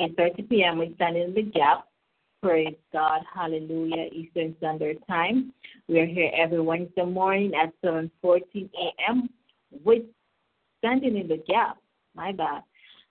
[0.00, 0.78] 8.30 p.m.
[0.78, 1.86] we stand in the gap.
[2.42, 3.20] Praise God.
[3.32, 4.08] Hallelujah.
[4.12, 5.52] Eastern Standard Time.
[5.88, 9.28] We're here every Wednesday morning at 7.14 a.m.
[9.84, 10.02] with
[10.78, 11.76] standing in the gap.
[12.14, 12.62] My bad.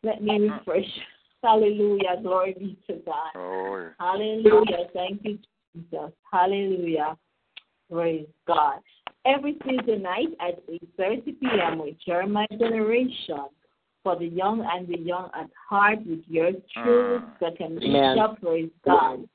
[0.03, 0.85] Let me refresh.
[1.43, 2.21] Hallelujah.
[2.21, 3.31] Glory be to God.
[3.35, 3.89] Oh.
[3.99, 4.87] Hallelujah.
[4.93, 5.37] Thank you,
[5.75, 6.11] Jesus.
[6.31, 7.17] Hallelujah.
[7.91, 8.79] Praise God.
[9.25, 10.67] Every Tuesday night at
[10.97, 11.79] 8.30 p.m.
[11.79, 13.45] with Jeremiah Generation
[14.04, 17.39] for the young and the young at heart with your truly, Mm.
[17.39, 18.16] second Amen.
[18.16, 18.41] bishop.
[18.41, 19.28] Praise God.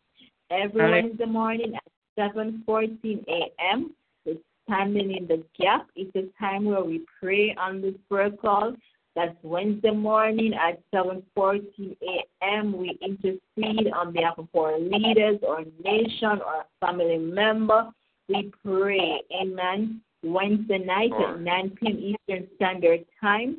[0.51, 1.05] Every Amen.
[1.05, 3.95] Wednesday morning at 7.14 a.m.
[4.25, 5.87] with Standing in the Gap.
[5.97, 8.75] It's a time where we pray on this prayer call.
[9.17, 12.77] That's Wednesday morning at seven fourteen a.m.
[12.77, 17.91] We intercede on behalf of our leaders, our nation, or family member.
[18.29, 20.01] We pray, Amen.
[20.25, 21.99] Wednesday night at 9 p.m.
[21.99, 23.59] Eastern Standard Time.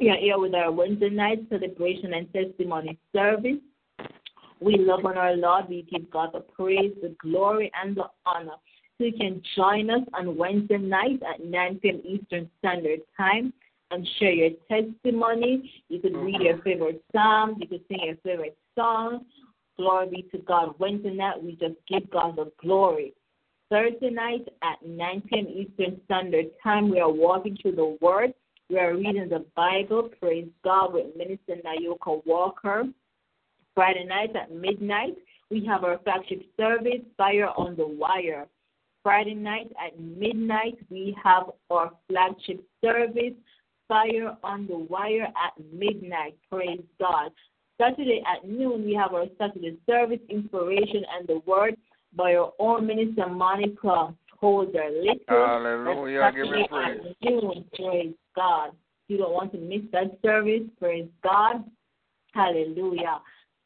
[0.00, 3.60] We are here with our Wednesday night celebration and testimony service.
[4.60, 5.68] We love on our Lord.
[5.68, 8.56] We give God the praise, the glory, and the honor.
[8.98, 12.02] So you can join us on Wednesday night at 9 p.m.
[12.04, 13.52] Eastern Standard Time
[13.90, 15.70] and share your testimony.
[15.88, 17.56] You could read your favorite psalm.
[17.58, 19.24] You could sing your favorite song.
[19.78, 20.74] Glory be to God.
[20.78, 23.14] Wednesday night, we just give God the glory.
[23.70, 25.46] Thursday night at 9 p.m.
[25.48, 28.32] Eastern Standard Time, we are walking through the Word.
[28.68, 30.10] We are reading the Bible.
[30.20, 32.84] Praise God with Minister Nayoka Walker.
[33.76, 35.16] Friday night at midnight,
[35.50, 38.46] we have our flagship service, Fire on the Wire.
[39.04, 43.34] Friday night at midnight, we have our flagship service,
[43.86, 46.36] Fire on the Wire at midnight.
[46.50, 47.30] Praise God.
[47.80, 51.76] Saturday at noon, we have our Saturday service, Inspiration and the Word
[52.16, 55.20] by our own minister, Monica Holder Little.
[55.28, 56.32] Hallelujah.
[56.34, 56.98] Give me praise.
[57.22, 57.64] at noon.
[57.76, 58.70] Praise God.
[59.08, 60.62] You don't want to miss that service.
[60.78, 61.64] Praise God.
[62.32, 63.20] Hallelujah.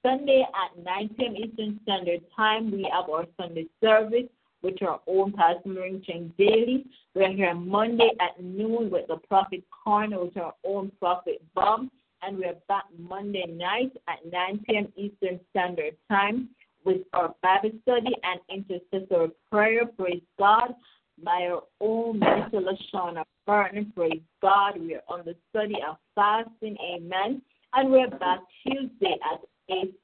[0.05, 1.37] Sunday at 9 p.m.
[1.37, 4.29] Eastern Standard Time, we have our Sunday service
[4.63, 6.87] with our own Pastor Maureen Cheng Daily.
[7.15, 11.89] We're here Monday at noon with the Prophet Corner with our own Prophet Bob.
[12.23, 14.89] And we're back Monday night at 9 p.m.
[14.97, 16.51] Eastern Standard Time
[16.85, 19.87] with our Bible study and intercessory prayer.
[19.99, 20.75] Praise God.
[21.23, 23.93] By our own Minister LaShawna Burton.
[23.97, 24.75] Praise God.
[24.77, 26.77] We're on the study of fasting.
[26.95, 27.43] Amen.
[27.73, 29.41] And we're back Tuesday at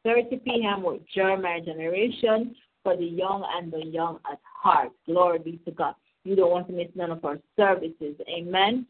[0.04, 0.82] 8.30 p.m.
[0.82, 4.90] with Jeremiah Generation for the young and the young at heart.
[5.06, 5.94] Glory be to God.
[6.24, 8.16] You don't want to miss none of our services.
[8.28, 8.84] Amen.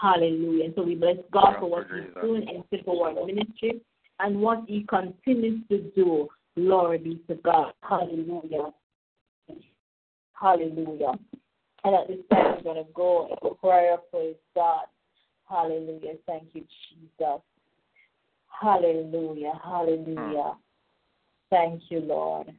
[0.00, 0.64] Hallelujah.
[0.64, 3.80] And so we bless God for what He's doing in Simple Word Ministry
[4.18, 6.26] and what He continues to do.
[6.56, 7.74] Glory be to God.
[7.88, 8.72] Hallelujah.
[10.32, 11.12] Hallelujah.
[11.84, 13.96] And at this time, we're going to go into prayer.
[14.10, 14.84] Praise God.
[15.48, 16.14] Hallelujah.
[16.26, 17.40] Thank you, Jesus.
[18.60, 19.58] Hallelujah.
[19.64, 20.16] Hallelujah.
[20.16, 20.56] Mm.
[21.50, 22.52] Thank you, Lord.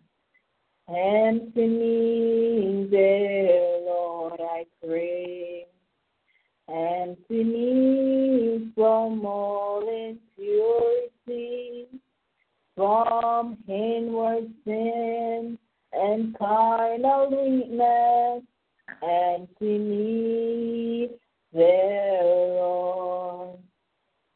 [0.89, 5.67] Answer me there, Lord, I pray.
[6.67, 11.87] Answer me from all impurity,
[12.75, 15.57] from inward sin
[15.93, 18.43] and carnal weakness
[19.03, 21.09] empty me
[21.53, 23.57] thereon.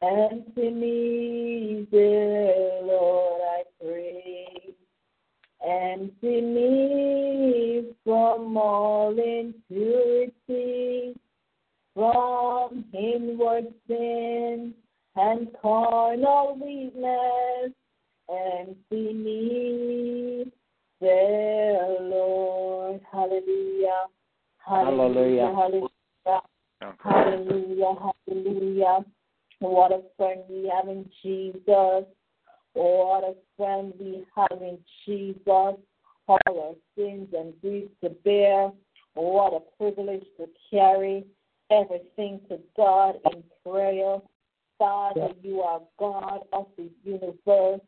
[0.01, 4.73] Empty me there, Lord, I pray.
[5.65, 11.15] Empty me from all impurity,
[11.93, 14.73] from inward sin
[15.15, 17.71] and carnal weakness.
[18.29, 20.51] Empty me
[20.99, 22.99] there, Lord.
[23.11, 24.07] Hallelujah.
[24.65, 25.53] Hallelujah.
[25.55, 26.41] Hallelujah.
[27.03, 27.95] Hallelujah.
[28.27, 29.05] Hallelujah.
[29.59, 32.05] What a friend we have in Jesus.
[32.73, 35.77] What a friend we have in Jesus.
[36.27, 38.71] All our sins and griefs to bear.
[39.13, 41.25] What a privilege to carry
[41.71, 44.17] everything to God in prayer.
[44.77, 47.79] Father, you are God of the universe.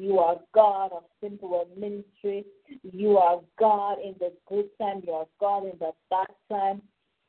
[0.00, 2.46] You are God of simple ministry.
[2.90, 5.02] You are God in the good time.
[5.06, 6.80] You are God in the bad time.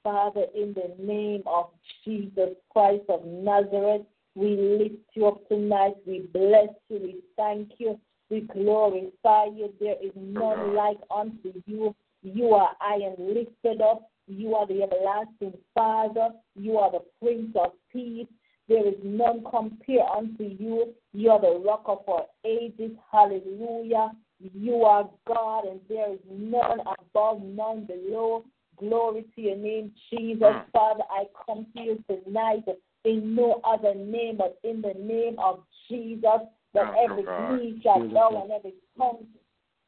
[0.04, 1.66] Father, in the name of
[2.06, 4.04] Jesus Christ of Nazareth,
[4.36, 5.96] we lift you up tonight.
[6.08, 7.00] We bless you.
[7.04, 8.00] We thank you.
[8.30, 9.74] We glorify you.
[9.82, 11.94] There is none like unto you.
[12.24, 14.10] You are high and lifted up.
[14.28, 16.30] You are the everlasting Father.
[16.56, 18.28] You are the Prince of Peace.
[18.68, 20.94] There is none compare unto you.
[21.14, 22.92] You are the rock of our ages.
[23.12, 24.12] Hallelujah.
[24.40, 28.46] You are God, and there is none above, none below.
[28.78, 30.56] Glory to your name, Jesus.
[30.74, 32.64] Father, I come to you tonight
[33.04, 35.60] in no other name but in the name of
[35.90, 36.42] Jesus.
[36.74, 39.26] That every knee shall bow and every tongue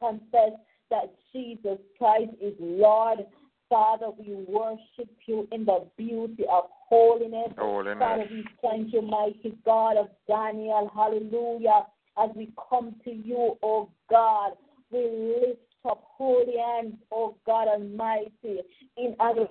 [0.00, 0.52] confess
[0.90, 3.20] that Jesus Christ is Lord.
[3.68, 7.52] Father, we worship you in the beauty of holiness.
[7.58, 7.98] Holiness.
[7.98, 10.90] Father, we thank you, mighty God of Daniel.
[10.94, 11.86] Hallelujah.
[12.22, 14.52] As we come to you, oh God,
[14.90, 15.00] we
[15.46, 18.60] lift up holy hands, oh God Almighty,
[18.96, 19.48] in other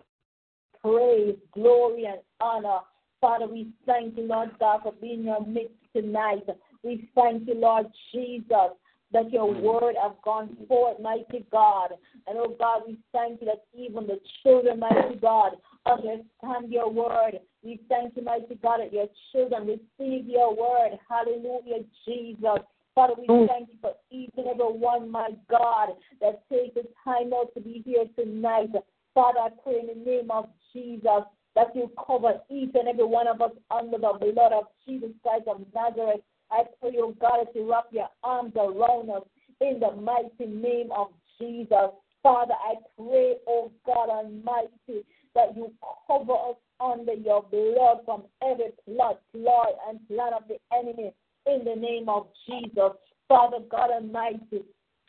[0.81, 2.79] praise, glory, and honor.
[3.19, 6.43] Father, we thank you, Lord God, for being in your midst tonight.
[6.83, 8.71] We thank you, Lord Jesus,
[9.13, 9.61] that your mm.
[9.61, 11.91] word have gone forth, mighty God.
[12.27, 15.53] And oh God, we thank you that even the children, mighty God,
[15.85, 17.39] understand your word.
[17.63, 20.97] We thank you, mighty God, that your children receive your word.
[21.07, 22.65] Hallelujah, Jesus.
[22.95, 23.47] Father, we mm.
[23.47, 25.89] thank you for each and every one, my God,
[26.21, 28.69] that takes the time out to be here tonight.
[29.13, 31.23] Father, I pray in the name of Jesus
[31.55, 35.47] that you cover each and every one of us under the blood of Jesus Christ
[35.47, 36.21] of Nazareth.
[36.53, 39.23] I pray, oh God, that you wrap your arms around us
[39.59, 41.07] in the mighty name of
[41.39, 41.89] Jesus.
[42.21, 45.03] Father, I pray, oh God Almighty,
[45.35, 45.73] that you
[46.07, 51.11] cover us under your blood from every plot, ploy, and plan of the enemy
[51.47, 52.91] in the name of Jesus.
[53.27, 54.63] Father God Almighty,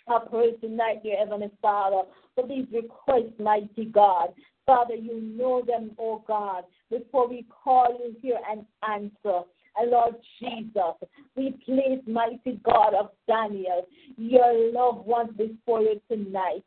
[0.08, 4.28] I pray tonight, dear Heavenly Father, for these requests, mighty God.
[4.66, 9.42] Father, you know them, oh God, before we call you here and answer.
[9.76, 13.86] And Lord Jesus, we place, mighty God of Daniel,
[14.16, 16.64] your loved ones before you tonight.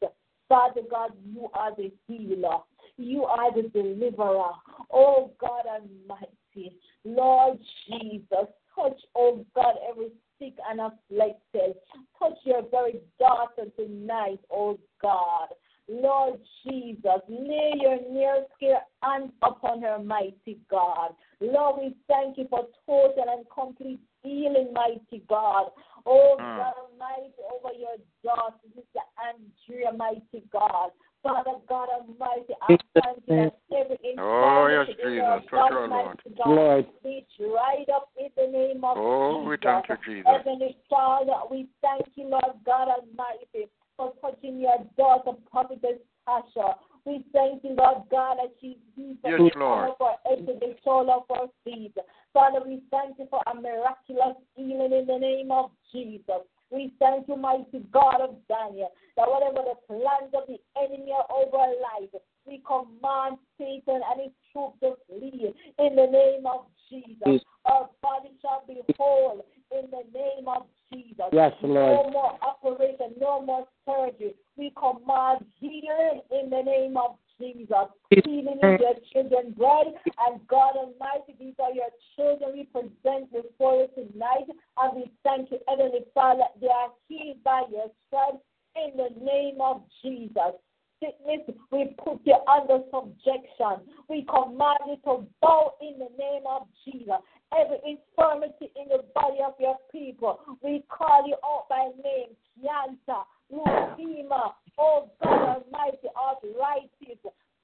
[0.49, 2.57] Father God, you are the healer.
[2.97, 4.51] You are the deliverer.
[4.91, 6.77] Oh God Almighty.
[7.05, 10.09] Lord Jesus, touch, oh God, every
[10.39, 11.75] sick and afflicted.
[12.17, 15.49] Touch your very daughter tonight, oh God.
[15.89, 21.11] Lord Jesus, lay your near scare hands upon her, mighty God.
[21.39, 25.69] Lord, we thank you for total and complete healing, mighty God.
[26.05, 26.57] Oh mm.
[26.57, 30.91] God Almighty, over your daughter, Sister Andrea, mighty God.
[31.23, 35.25] Father God Almighty, I thank you that every Oh, yes, infirmity in Jesus.
[35.25, 36.17] her Touch body, her, Lord.
[36.25, 36.85] mighty God, Lord.
[37.03, 39.49] be dried up in the name of Oh, Jesus.
[39.49, 40.25] we thank you, Jesus.
[40.25, 46.75] Heavenly Father, we thank you, Lord God Almighty, for touching your daughter, Prophetess Tasha.
[47.05, 49.91] We thank you, Lord God, that she's healed from Yes, the Lord.
[49.99, 51.95] her head the sole of her feet.
[52.33, 56.43] Father, we thank you for a miraculous healing in the name of Jesus.
[56.69, 61.25] We thank you, mighty God of Daniel, that whatever the plans of the enemy are
[61.31, 62.11] over our life,
[62.45, 67.41] we command Satan and his troops to flee in the name of Jesus.
[67.65, 71.25] Our body shall be whole in the name of Jesus.
[71.31, 74.35] Yes, No more operation, no more surgery.
[74.55, 77.89] We command healing in the name of Jesus.
[78.09, 79.87] Healing is your children's bread,
[80.27, 84.47] and God Almighty, these are your children we present before you tonight,
[84.77, 88.43] and we thank you, Heavenly Father, they are healed by your stripes
[88.75, 90.57] in the name of Jesus.
[90.99, 93.85] Sickness, we put you under subjection.
[94.09, 97.21] We command you to bow in the name of Jesus.
[97.55, 102.35] Every infirmity in the body of your people, we call you out by name.
[102.57, 103.21] Cancer,
[103.53, 107.21] leukemia, oh God Almighty, arthritis,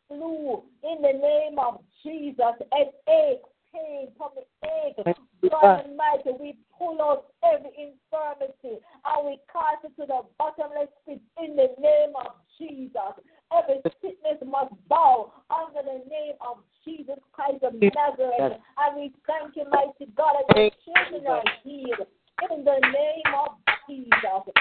[0.07, 2.37] flu, in the name of Jesus,
[2.71, 3.41] And headache,
[3.73, 5.15] pain, tummy ache,
[5.49, 11.19] God Almighty, we pull out every infirmity and we cast it to the bottomless pit
[11.43, 13.17] in the name of Jesus.
[13.51, 18.59] Every sickness must bow under the name of Jesus Christ of Nazareth.
[18.77, 22.07] And we thank you, mighty God, that your children are healed
[22.51, 23.57] in the name of
[23.87, 24.53] Jesus.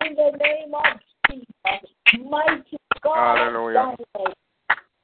[0.00, 0.84] In the name of
[1.30, 1.80] Jesus,
[2.30, 3.96] mighty God, Hallelujah.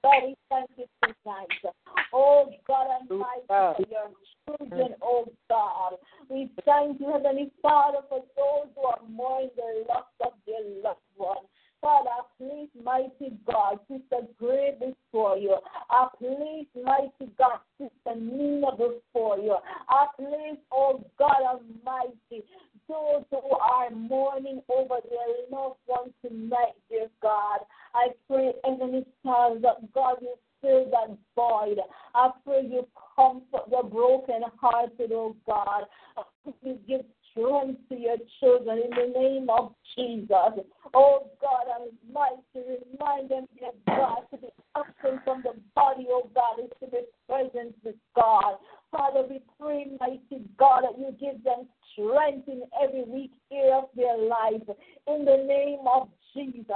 [0.02, 1.74] We thank you tonight.
[2.12, 5.94] Oh God Almighty, for your children, oh God.
[6.28, 11.00] We thank you, Heavenly Father, for those who are mourning the loss of their loved
[11.16, 11.44] one.
[11.82, 15.56] Father, I please, mighty God, Sister Gray before you.
[15.90, 19.56] I please, mighty God, Sister Nina before you.
[19.88, 22.44] I please, oh God Almighty,
[22.88, 27.60] those who are mourning over their loved one tonight, dear God.
[27.94, 31.78] I pray, Heavenly Father, that God will fill that void.
[32.14, 32.86] I pray you
[33.16, 35.84] comfort the broken hearted, oh God.
[36.62, 40.64] You give strength to your children in the name of Jesus.
[40.94, 46.64] Oh God Almighty, remind them, dear God, to be absent from the body, oh God,
[46.64, 48.56] is to be present with God.
[48.90, 53.88] Father, we pray, mighty God, that you give them strength in every weak area of
[53.94, 54.62] their life.
[55.06, 56.66] In the name of Jesus,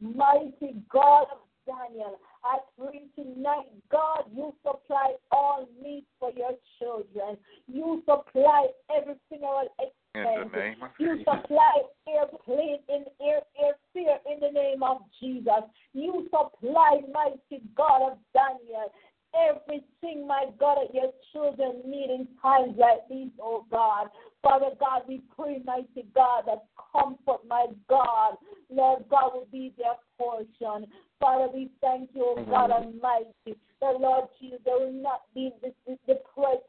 [0.00, 7.36] mighty God of Daniel, I pray tonight, God, you supply all needs for your children.
[7.66, 8.66] You supply
[8.96, 10.92] everything In the expense.
[10.98, 11.26] You Jesus.
[11.32, 15.64] supply airplane in air airfare in the name of Jesus.
[15.92, 18.90] You supply, mighty God of Daniel,
[19.34, 24.08] everything, my God, that your children need in times like these, oh God.
[24.42, 28.36] Father God, we pray, mighty God, that comfort, my God,
[28.70, 30.90] Lord God, will be their portion.
[31.20, 35.52] Father, we thank you, oh God Almighty, that Lord Jesus, they will not be
[36.06, 36.64] depressed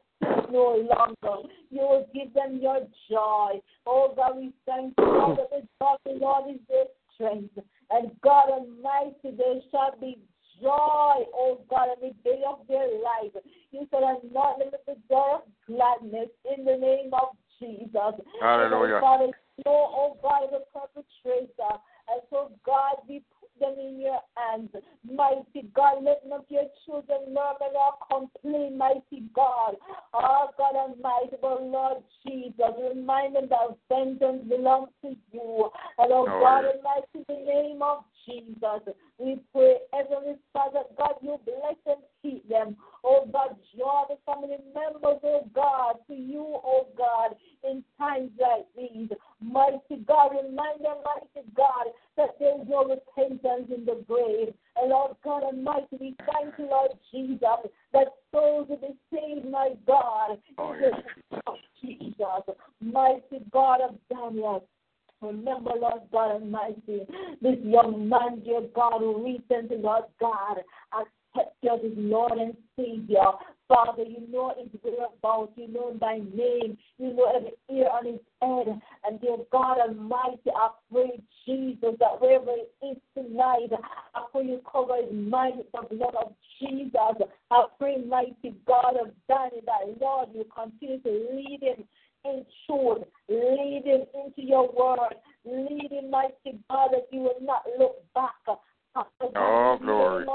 [0.50, 1.48] no longer.
[1.70, 2.80] You will give them your
[3.10, 3.60] joy.
[3.86, 6.84] Oh God, we thank you, Lord, that the joy of the Lord is their
[7.14, 7.58] strength.
[7.90, 10.18] And God Almighty, there shall be
[10.60, 13.32] joy, oh God, every day of their life.
[13.70, 18.14] You shall I'm not limit the joy of gladness in the name of Jesus.
[18.40, 18.94] Hallelujah.
[18.94, 19.32] And Father,
[19.64, 21.76] know, oh God, the perpetrator.
[22.08, 24.70] And so, God, we put them in your hands.
[25.04, 29.76] Mighty God, let not your children murmur or complain, mighty God.
[30.14, 32.54] Oh, God Almighty, but Lord Jesus,
[32.94, 35.70] remind them that vengeance belongs to you.
[35.98, 36.64] And oh, God.
[36.64, 42.48] Almighty, in the name of Jesus, we pray, Heavenly Father, God, you bless and keep
[42.48, 42.76] them.
[43.04, 47.36] Oh, God, draw the family members, oh, God, to you, oh, God,
[47.68, 49.10] in times like these.
[49.40, 51.86] Mighty God, remind them, mighty God,
[52.16, 54.54] that there is no repentance in the grave.
[54.76, 57.40] And Lord God Almighty, we thank you, Lord Jesus,
[57.92, 60.38] that souls will be saved, my God.
[60.58, 60.92] Oh, in yes,
[61.30, 64.64] the name of Jesus, mighty God of Daniel.
[65.22, 67.06] Remember, Lord God Almighty,
[67.40, 70.58] this young man, dear God, who recently, Lord God,
[70.92, 73.30] accepted as Lord and Savior.
[73.68, 78.20] Father, you know his whereabouts, you know by name, you know every ear on his
[78.42, 78.80] head.
[79.06, 83.70] And dear God Almighty, I pray, Jesus, that wherever he is tonight,
[84.14, 87.28] I pray you cover his mind with the blood of Jesus.
[87.50, 91.84] I pray, mighty God of Daniel, that Lord, you continue to lead him
[92.24, 93.04] in truth.
[93.28, 95.14] Lead him into your word.
[95.44, 98.58] Lead him, mighty God, that you will not look back.
[99.36, 100.26] Oh, glory.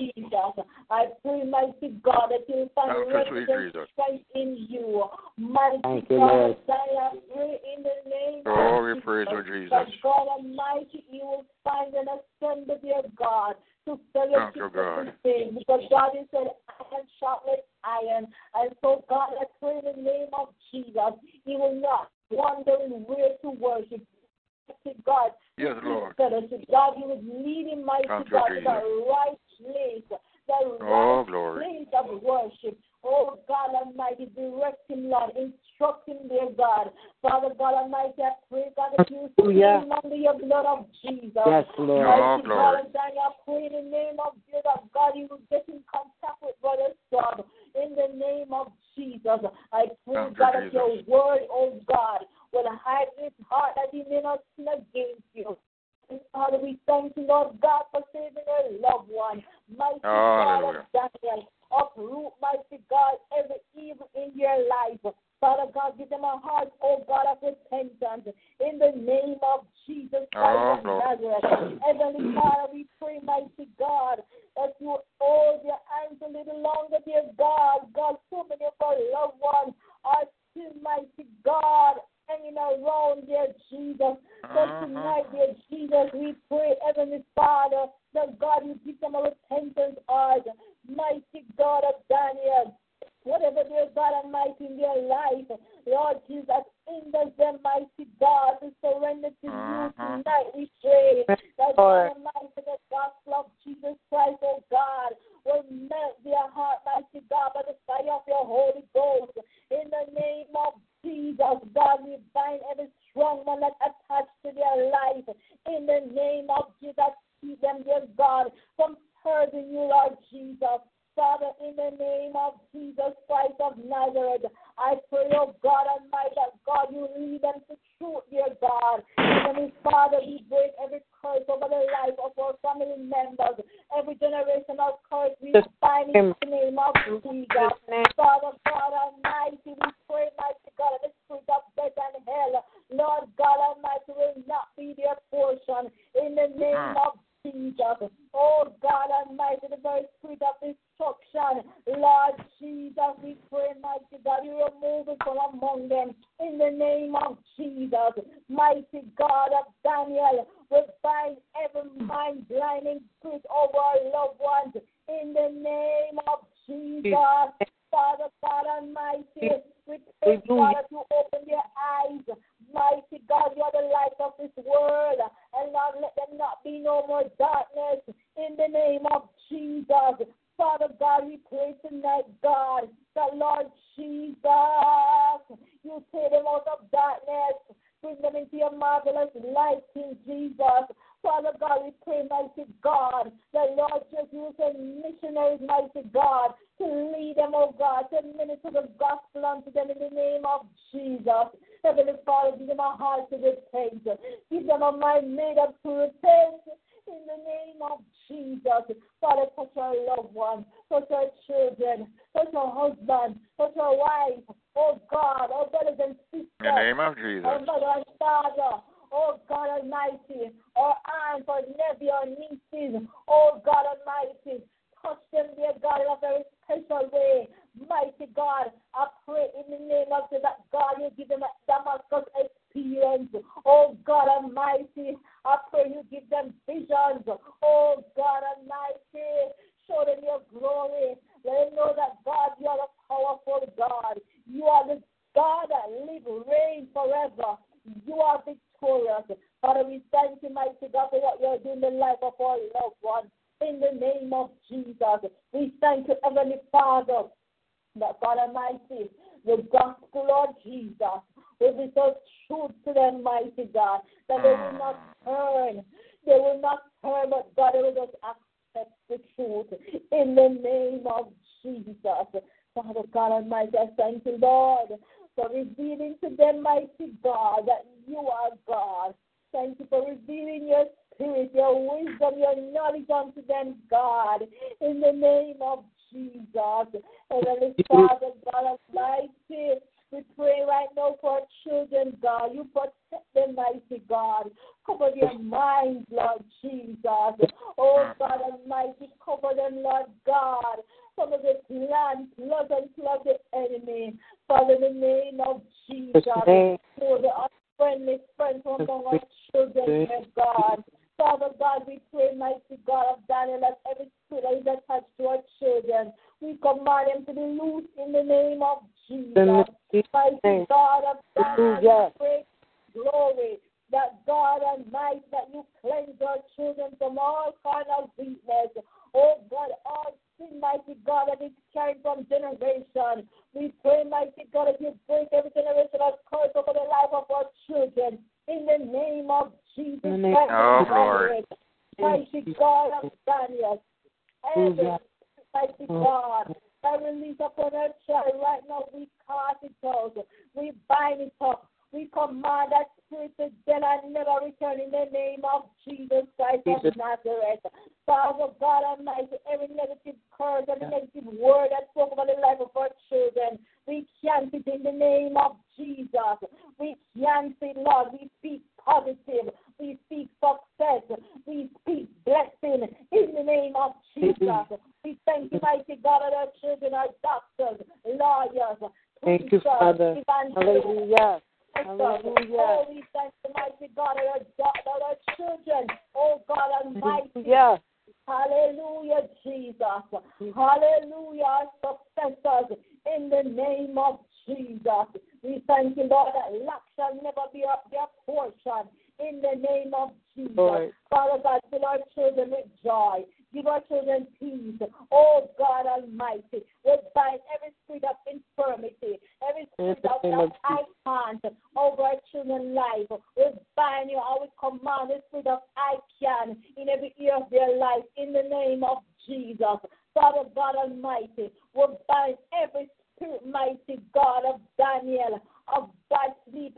[0.00, 0.66] Jesus.
[0.90, 5.04] I pray, mighty God, that you will find Thank you, and strength in you.
[5.38, 6.56] Mighty Thank you, God, Lord.
[6.68, 9.04] I pray in the name Oh, of we Jesus.
[9.04, 9.70] praise you, Jesus.
[9.70, 13.54] That God Almighty, you will find an assembly, dear God,
[13.86, 15.06] to fellowship Thank you, with God.
[15.06, 15.58] the saints.
[15.60, 16.48] Because God has said,
[16.90, 18.26] iron sharpens iron.
[18.54, 21.14] And so, God, I pray in the name of Jesus,
[21.44, 24.02] you will not wondering where to worship.
[24.68, 25.76] Mighty God, Yes,
[26.40, 26.66] to Lord.
[26.70, 30.02] God, you would lead him, mighty Thank God, to the right place,
[30.46, 31.64] the Oh, right glory.
[31.64, 32.78] place of worship.
[33.04, 35.30] Oh, God Almighty, direct him, Lord.
[35.36, 36.90] Instruct him, dear God.
[37.20, 39.80] Father God Almighty, I pray, God, that you seal Hallelujah.
[39.82, 41.32] him under your blood of Jesus.
[41.36, 42.06] Yes, Lord.
[42.06, 42.48] Oh, Mighty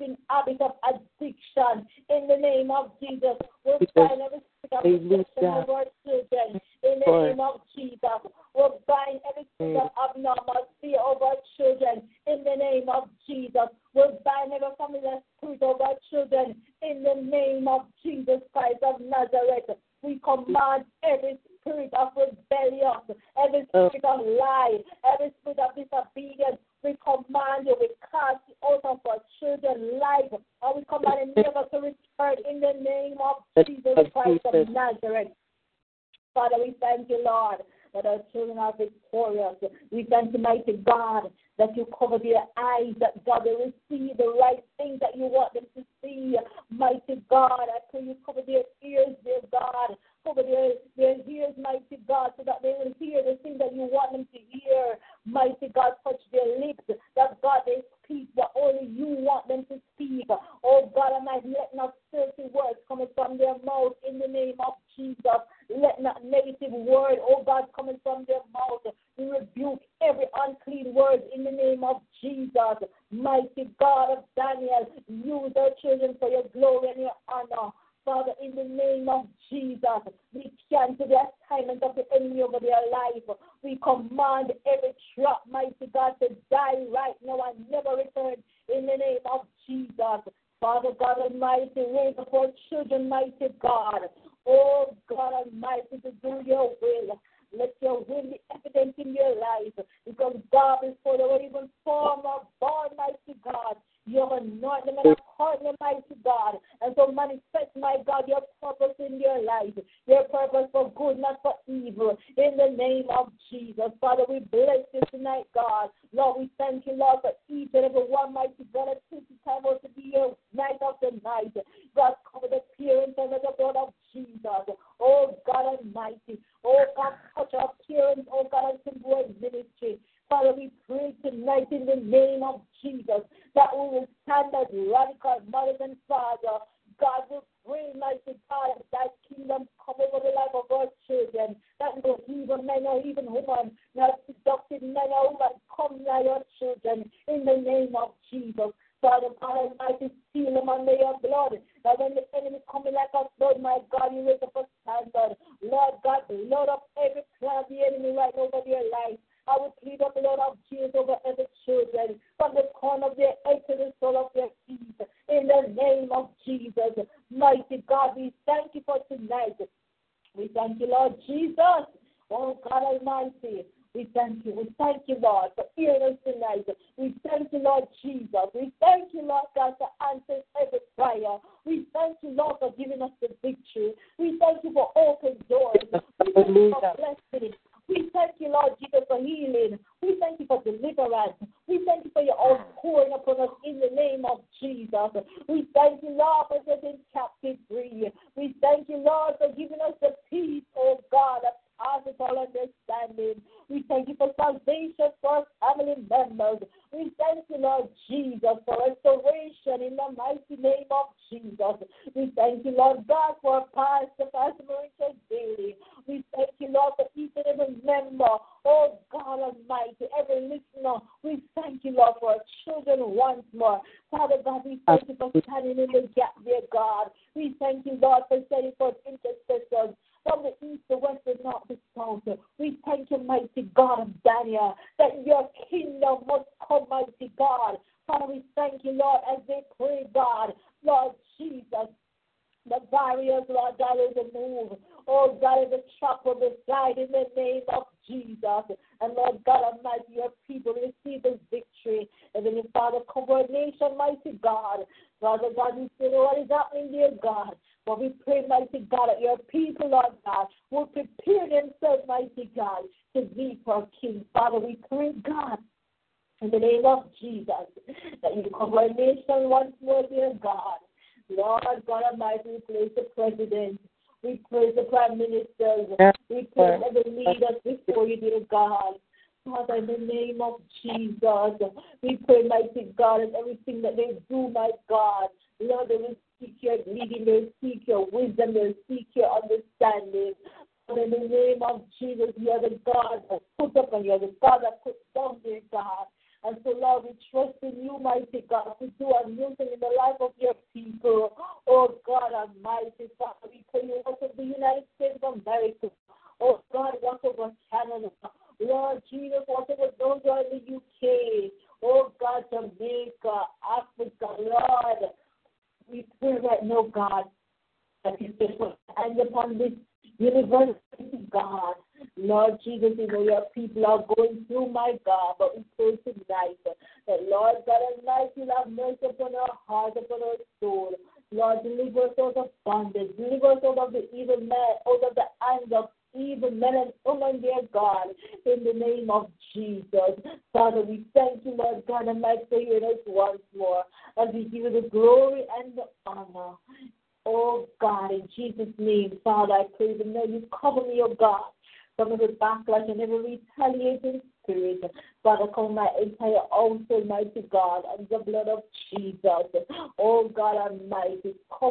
[0.07, 3.37] everlasting habit of addiction in the name of Jesus.
[3.65, 5.89] We'll find every spirit of addiction, Lord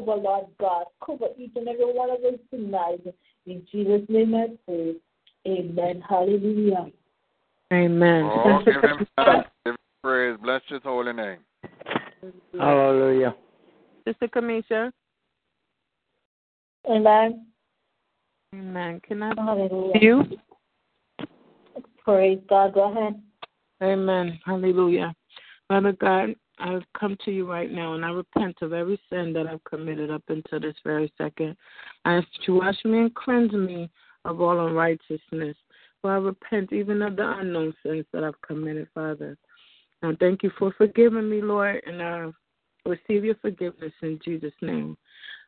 [0.06, 3.02] cover, Lord God, cover each and every one of us tonight.
[3.46, 4.96] In Jesus' name I pray.
[5.48, 6.04] Amen.
[6.08, 6.88] Hallelujah.
[7.72, 8.24] Amen.
[8.24, 9.50] Oh, give him thanks.
[9.66, 10.38] Give him praise.
[10.42, 11.40] Bless his holy name.
[12.58, 13.36] Hallelujah.
[14.08, 14.92] Sister Kamisha.
[16.90, 17.48] Amen.
[18.54, 19.02] Amen.
[19.08, 20.00] Can I Hallelujah.
[20.00, 20.24] you?
[22.04, 22.74] Praise God.
[22.74, 23.22] Go ahead.
[23.82, 24.40] Amen.
[24.46, 25.14] Hallelujah.
[25.68, 29.48] Father God, I come to you right now and I repent of every sin that
[29.48, 31.56] I've committed up until this very second.
[32.06, 33.90] I ask you wash me and cleanse me
[34.24, 35.58] of all unrighteousness.
[36.02, 39.38] For I repent even of the unknown sins that I've committed, Father.
[40.02, 42.32] And thank you for forgiving me, Lord, and I
[42.86, 44.98] receive your forgiveness in Jesus' name.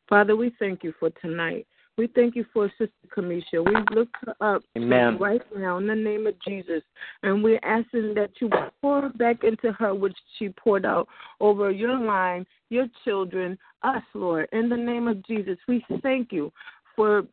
[0.08, 1.66] Father, we thank you for tonight.
[1.98, 3.64] We thank you for Sister Kamisha.
[3.64, 5.18] We look her up Amen.
[5.18, 6.82] right now in the name of Jesus.
[7.24, 8.48] And we're asking that you
[8.80, 11.08] pour back into her which she poured out
[11.40, 14.48] over your line, your children, us, Lord.
[14.52, 16.52] In the name of Jesus, we thank you
[16.94, 17.24] for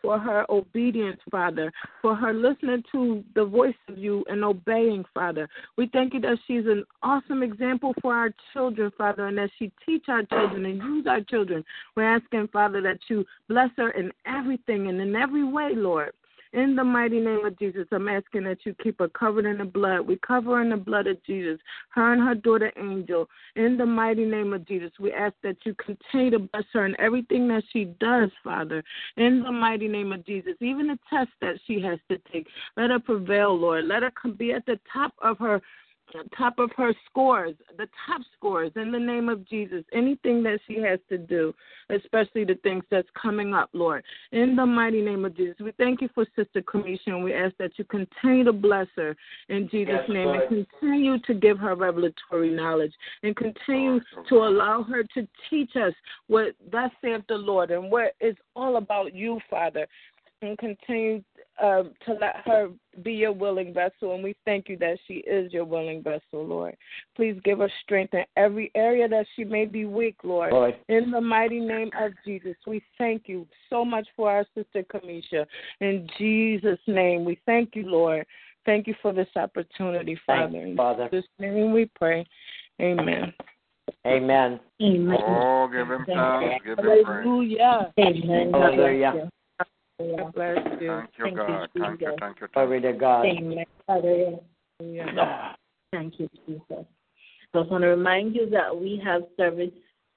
[0.00, 5.48] for her obedience, Father, for her listening to the voice of you and obeying, Father.
[5.76, 9.72] We thank you that she's an awesome example for our children, Father, and that she
[9.86, 11.64] teach our children and use our children.
[11.96, 16.12] We're asking, Father, that you bless her in everything and in every way, Lord.
[16.54, 19.64] In the mighty name of Jesus, I'm asking that you keep her covered in the
[19.64, 20.06] blood.
[20.06, 21.58] We cover in the blood of Jesus,
[21.88, 23.28] her and her daughter Angel.
[23.56, 26.94] In the mighty name of Jesus, we ask that you continue to bless her in
[27.00, 28.84] everything that she does, Father.
[29.16, 32.90] In the mighty name of Jesus, even the test that she has to take, let
[32.90, 33.86] her prevail, Lord.
[33.86, 35.60] Let her be at the top of her
[36.36, 39.84] top of her scores, the top scores in the name of Jesus.
[39.92, 41.52] Anything that she has to do,
[41.90, 44.04] especially the things that's coming up, Lord.
[44.32, 45.56] In the mighty name of Jesus.
[45.60, 46.62] We thank you for Sister
[47.06, 49.16] and we ask that you continue to bless her
[49.48, 50.52] in Jesus' Yes, name Lord.
[50.52, 52.92] and continue to give her revelatory knowledge
[53.22, 55.92] and continue to allow her to teach us
[56.26, 59.86] what thus saith the Lord and what is all about you, Father.
[60.42, 61.22] And continue
[61.62, 62.68] uh, to let her
[63.02, 66.76] be your willing vessel, and we thank you that she is your willing vessel, Lord.
[67.16, 70.52] Please give her strength in every area that she may be weak, Lord.
[70.52, 70.76] Lord.
[70.88, 75.46] In the mighty name of Jesus, we thank you so much for our sister Kamisha.
[75.80, 78.26] In Jesus' name, we thank you, Lord.
[78.66, 81.06] Thank you for this opportunity, Thank Father.
[81.06, 82.26] In this name we pray.
[82.80, 83.32] Amen.
[84.06, 84.60] Amen.
[84.82, 85.18] Amen.
[85.20, 86.64] Oh, give him thanks.
[86.64, 87.04] Give him praise.
[87.06, 87.92] Hallelujah.
[87.98, 88.52] Amen.
[88.52, 89.30] Hallelujah.
[89.98, 90.88] God bless you.
[90.88, 91.68] Thank you, you, God.
[91.78, 92.16] Thank you, Jesus.
[92.20, 92.92] thank you, thank Glory you.
[92.92, 93.26] to God.
[93.26, 93.64] Amen.
[93.88, 94.38] Hallelujah.
[94.80, 95.56] Hallelujah.
[95.92, 96.84] Thank you, Jesus.
[97.54, 99.70] Just want to remind you that we have service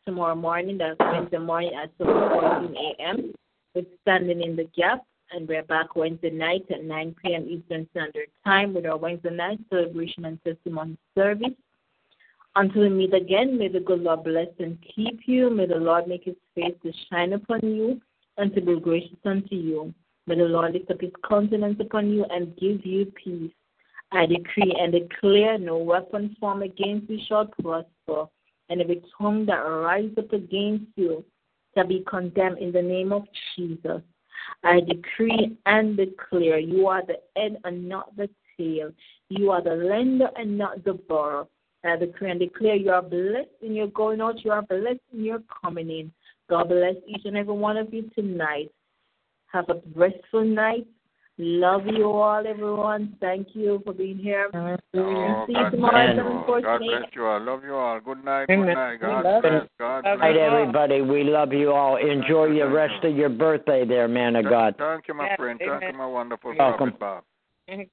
[0.05, 0.79] tomorrow morning.
[0.79, 3.33] That's Wednesday morning at 7:14 a.m.
[3.75, 7.45] We're Standing in the Gap, and we're back Wednesday night at 9 p.m.
[7.47, 11.53] Eastern Standard Time with our Wednesday night celebration and testimony service.
[12.55, 15.51] Until we meet again, may the good Lord bless and keep you.
[15.51, 18.01] May the Lord make his face to shine upon you
[18.38, 19.93] and to be gracious unto you.
[20.27, 23.51] May the Lord lift up his countenance upon you and give you peace.
[24.11, 28.26] I decree and declare no weapon formed against you shall prosper,
[28.69, 31.23] and every tongue that rises up against you
[31.73, 33.23] shall be condemned in the name of
[33.55, 34.01] Jesus.
[34.64, 38.91] I decree and declare you are the head and not the tail.
[39.30, 41.47] You are the lender and not the borrower.
[41.84, 45.23] I decree and declare you are blessed in your going out, you are blessed in
[45.23, 46.11] your coming in.
[46.49, 48.72] God bless each and every one of you tonight.
[49.48, 50.88] Have a restful night.
[51.38, 53.15] Love you all, everyone.
[53.19, 54.49] Thank you for being here.
[54.53, 56.64] Oh, See you oh, God tomorrow bless you.
[56.64, 57.41] God bless you all.
[57.41, 57.99] Love you all.
[57.99, 58.48] Good night.
[58.48, 58.98] Good night.
[58.98, 59.68] God love bless.
[59.78, 60.18] God bless.
[60.18, 61.02] Right, everybody.
[61.02, 61.98] We love you all.
[61.98, 64.76] Enjoy the rest of your birthday there, man of God.
[64.80, 65.60] Thank you, my Yes, friend.
[65.64, 66.94] Thank you, my wonderful Welcome.
[66.94, 67.24] prophet Bob.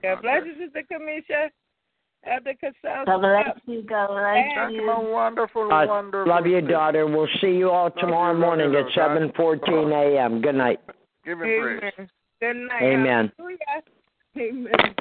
[0.03, 1.51] God bless you, Sister Kamisha.
[2.27, 2.55] Elder
[3.19, 3.83] bless you.
[3.83, 4.87] God bless Thank you, you.
[4.87, 6.33] my wonderful, wonderful.
[6.33, 7.07] love you, daughter.
[7.07, 9.29] We'll see you all tomorrow you, morning at love you.
[9.33, 10.41] 7:14 a.m.
[10.41, 10.81] Good night.
[11.25, 12.09] Give him praise.
[12.41, 12.83] Good night.
[12.83, 13.33] Amen.
[13.39, 13.83] Hallelujah.
[14.37, 14.95] Amen.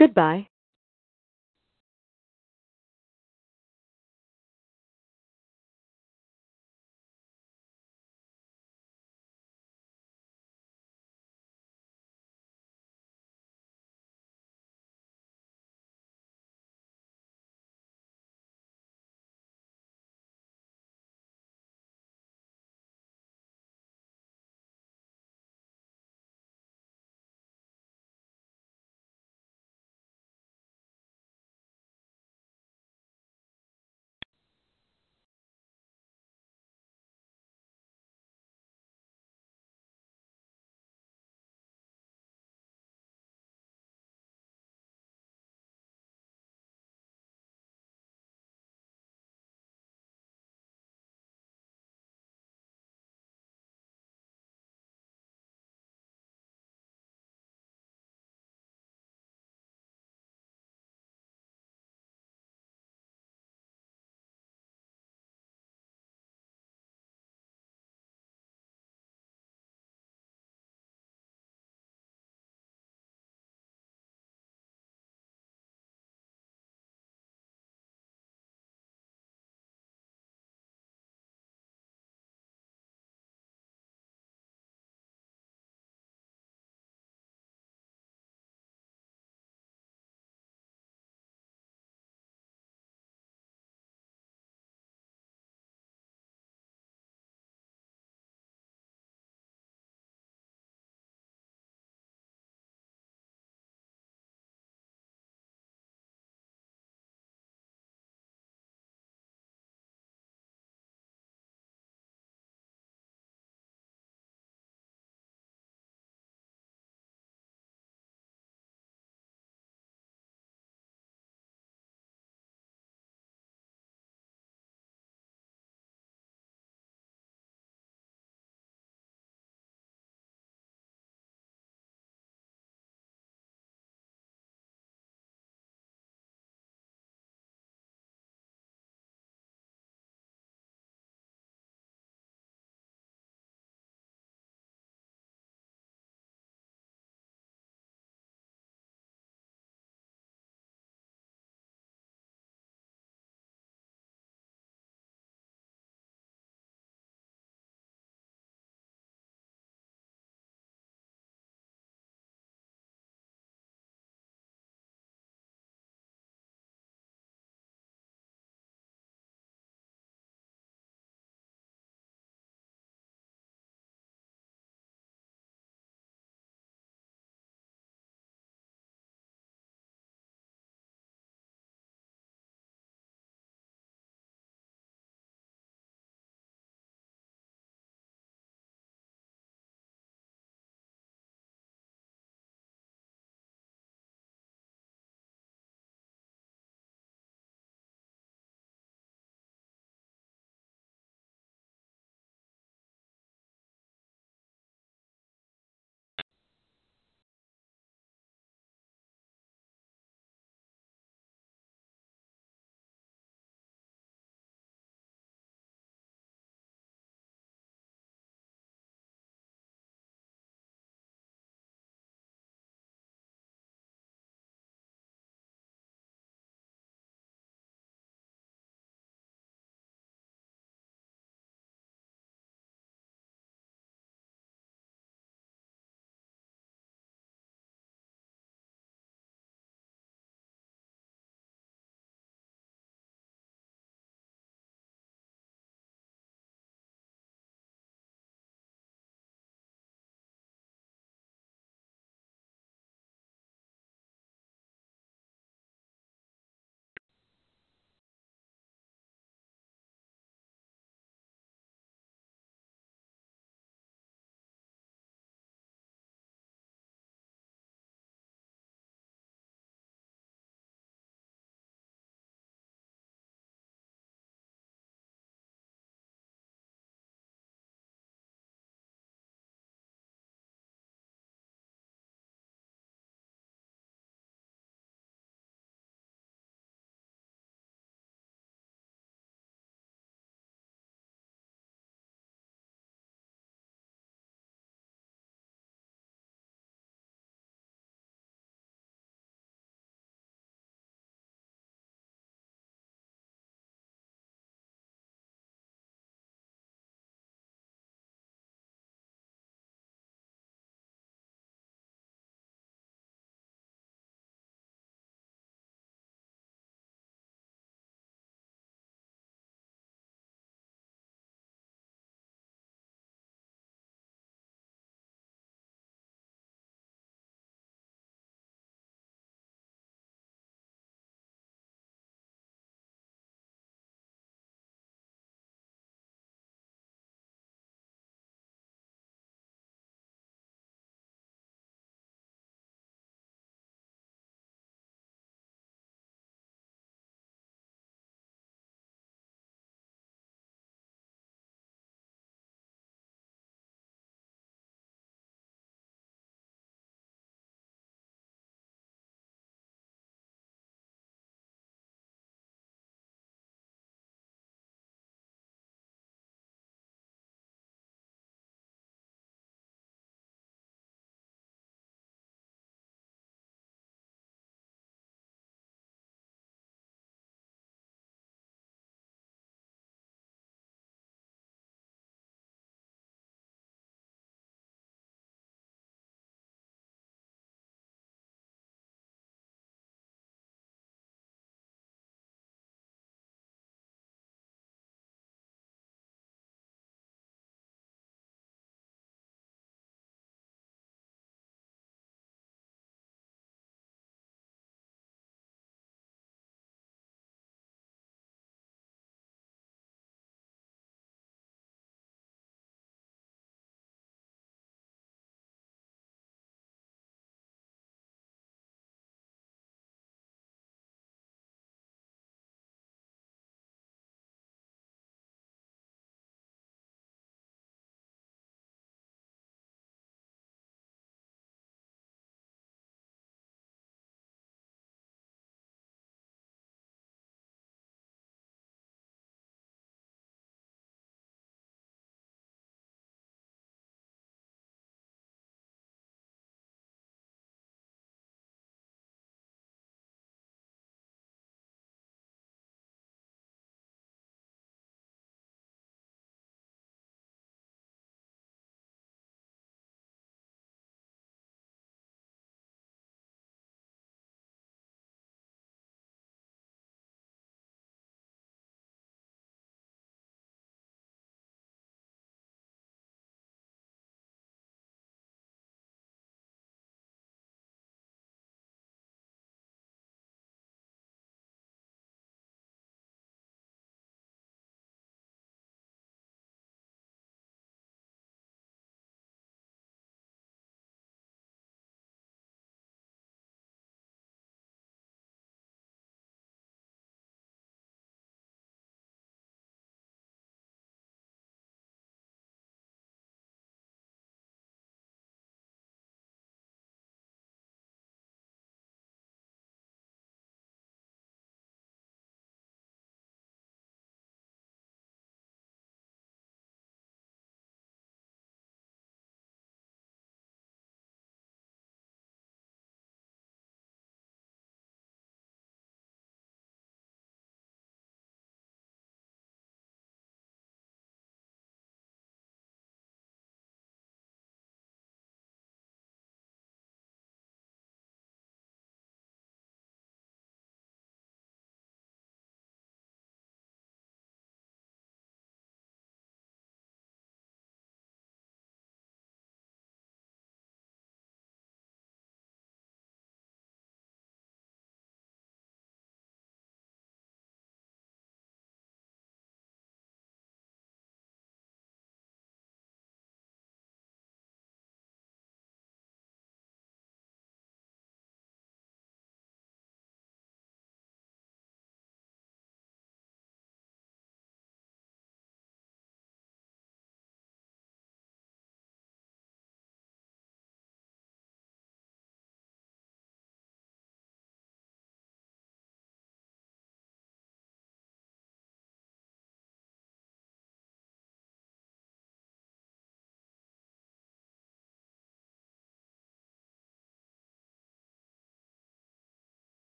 [0.00, 0.49] Goodbye.